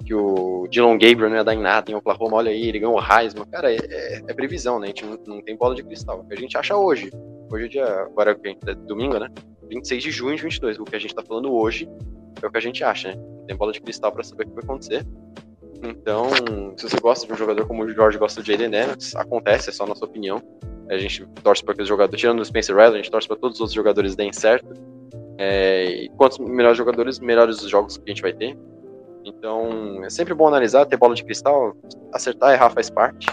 [0.05, 2.95] que o Dylan Gabriel não ia dar em nada em Oklahoma, olha aí, ele ganhou
[2.95, 3.45] o Heisman.
[3.51, 4.85] Cara, é, é, é previsão, né?
[4.85, 6.21] A gente não, não, tem bola de cristal.
[6.21, 7.11] O que a gente acha hoje.
[7.51, 8.31] Hoje é dia, agora
[8.65, 9.29] é domingo, né?
[9.69, 10.79] 26 de junho de 22.
[10.79, 11.89] O que a gente tá falando hoje
[12.41, 13.15] é o que a gente acha, né?
[13.17, 15.05] Não tem bola de cristal para saber o que vai acontecer.
[15.83, 16.29] Então,
[16.77, 19.73] se você gosta de um jogador como o George gosta de Jaden Daniels, acontece, é
[19.73, 20.41] só a nossa opinião.
[20.89, 23.35] A gente torce para que os jogadores, tirando o Spencer Rattler, a gente torce para
[23.35, 24.73] todos os outros jogadores deem certo.
[25.37, 28.57] É, quantos melhores jogadores, melhores os jogos que a gente vai ter.
[29.23, 31.75] Então, é sempre bom analisar, ter bola de cristal,
[32.13, 33.27] acertar, errar faz parte.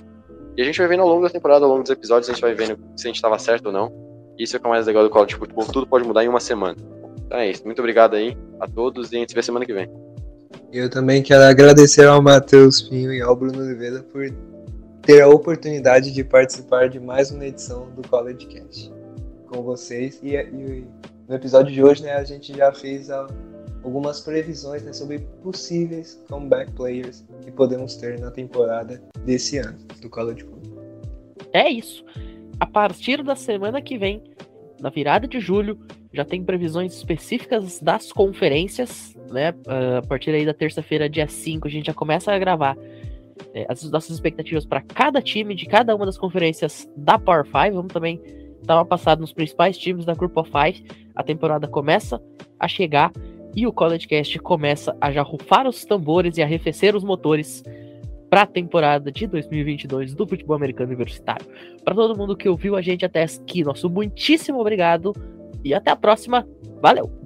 [0.57, 2.43] E a gente vai vendo ao longo da temporada, ao longo dos episódios, a gente
[2.43, 3.93] vai vendo se a gente estava certo ou não.
[4.39, 6.41] Isso é o que é mais legal do college football, tudo pode mudar em uma
[6.41, 6.77] semana.
[7.25, 9.73] Então é isso, muito obrigado aí a todos e a gente se vê semana que
[9.73, 9.89] vem.
[10.73, 14.29] Eu também quero agradecer ao Matheus Pinho e ao Bruno Oliveira por
[15.03, 18.93] ter a oportunidade de participar de mais uma edição do College Cast
[19.49, 20.19] com vocês.
[20.23, 20.85] E, e
[21.29, 23.27] no episódio de hoje, né, a gente já fez a,
[23.83, 30.09] algumas previsões né, sobre possíveis comeback players que podemos ter na temporada desse ano do
[30.09, 30.85] College Football.
[31.53, 32.05] É isso.
[32.59, 34.22] A partir da semana que vem,
[34.81, 35.79] na virada de julho,
[36.12, 39.51] já tem previsões específicas das conferências, né?
[39.66, 42.77] Uh, a partir aí da terça-feira, dia 5, a gente já começa a gravar
[43.53, 47.75] é, as nossas expectativas para cada time de cada uma das conferências da Power 5.
[47.75, 48.20] Vamos também
[48.65, 50.85] dar uma passada nos principais times da Group of Five.
[51.15, 52.21] A temporada começa
[52.59, 53.12] a chegar
[53.55, 57.62] e o College Cast começa a já rufar os tambores e arrefecer os motores
[58.29, 61.47] para a temporada de 2022 do futebol americano universitário.
[61.85, 65.12] Para todo mundo que ouviu a gente até aqui, nosso muitíssimo obrigado
[65.62, 66.47] e até a próxima.
[66.83, 67.24] Valeu!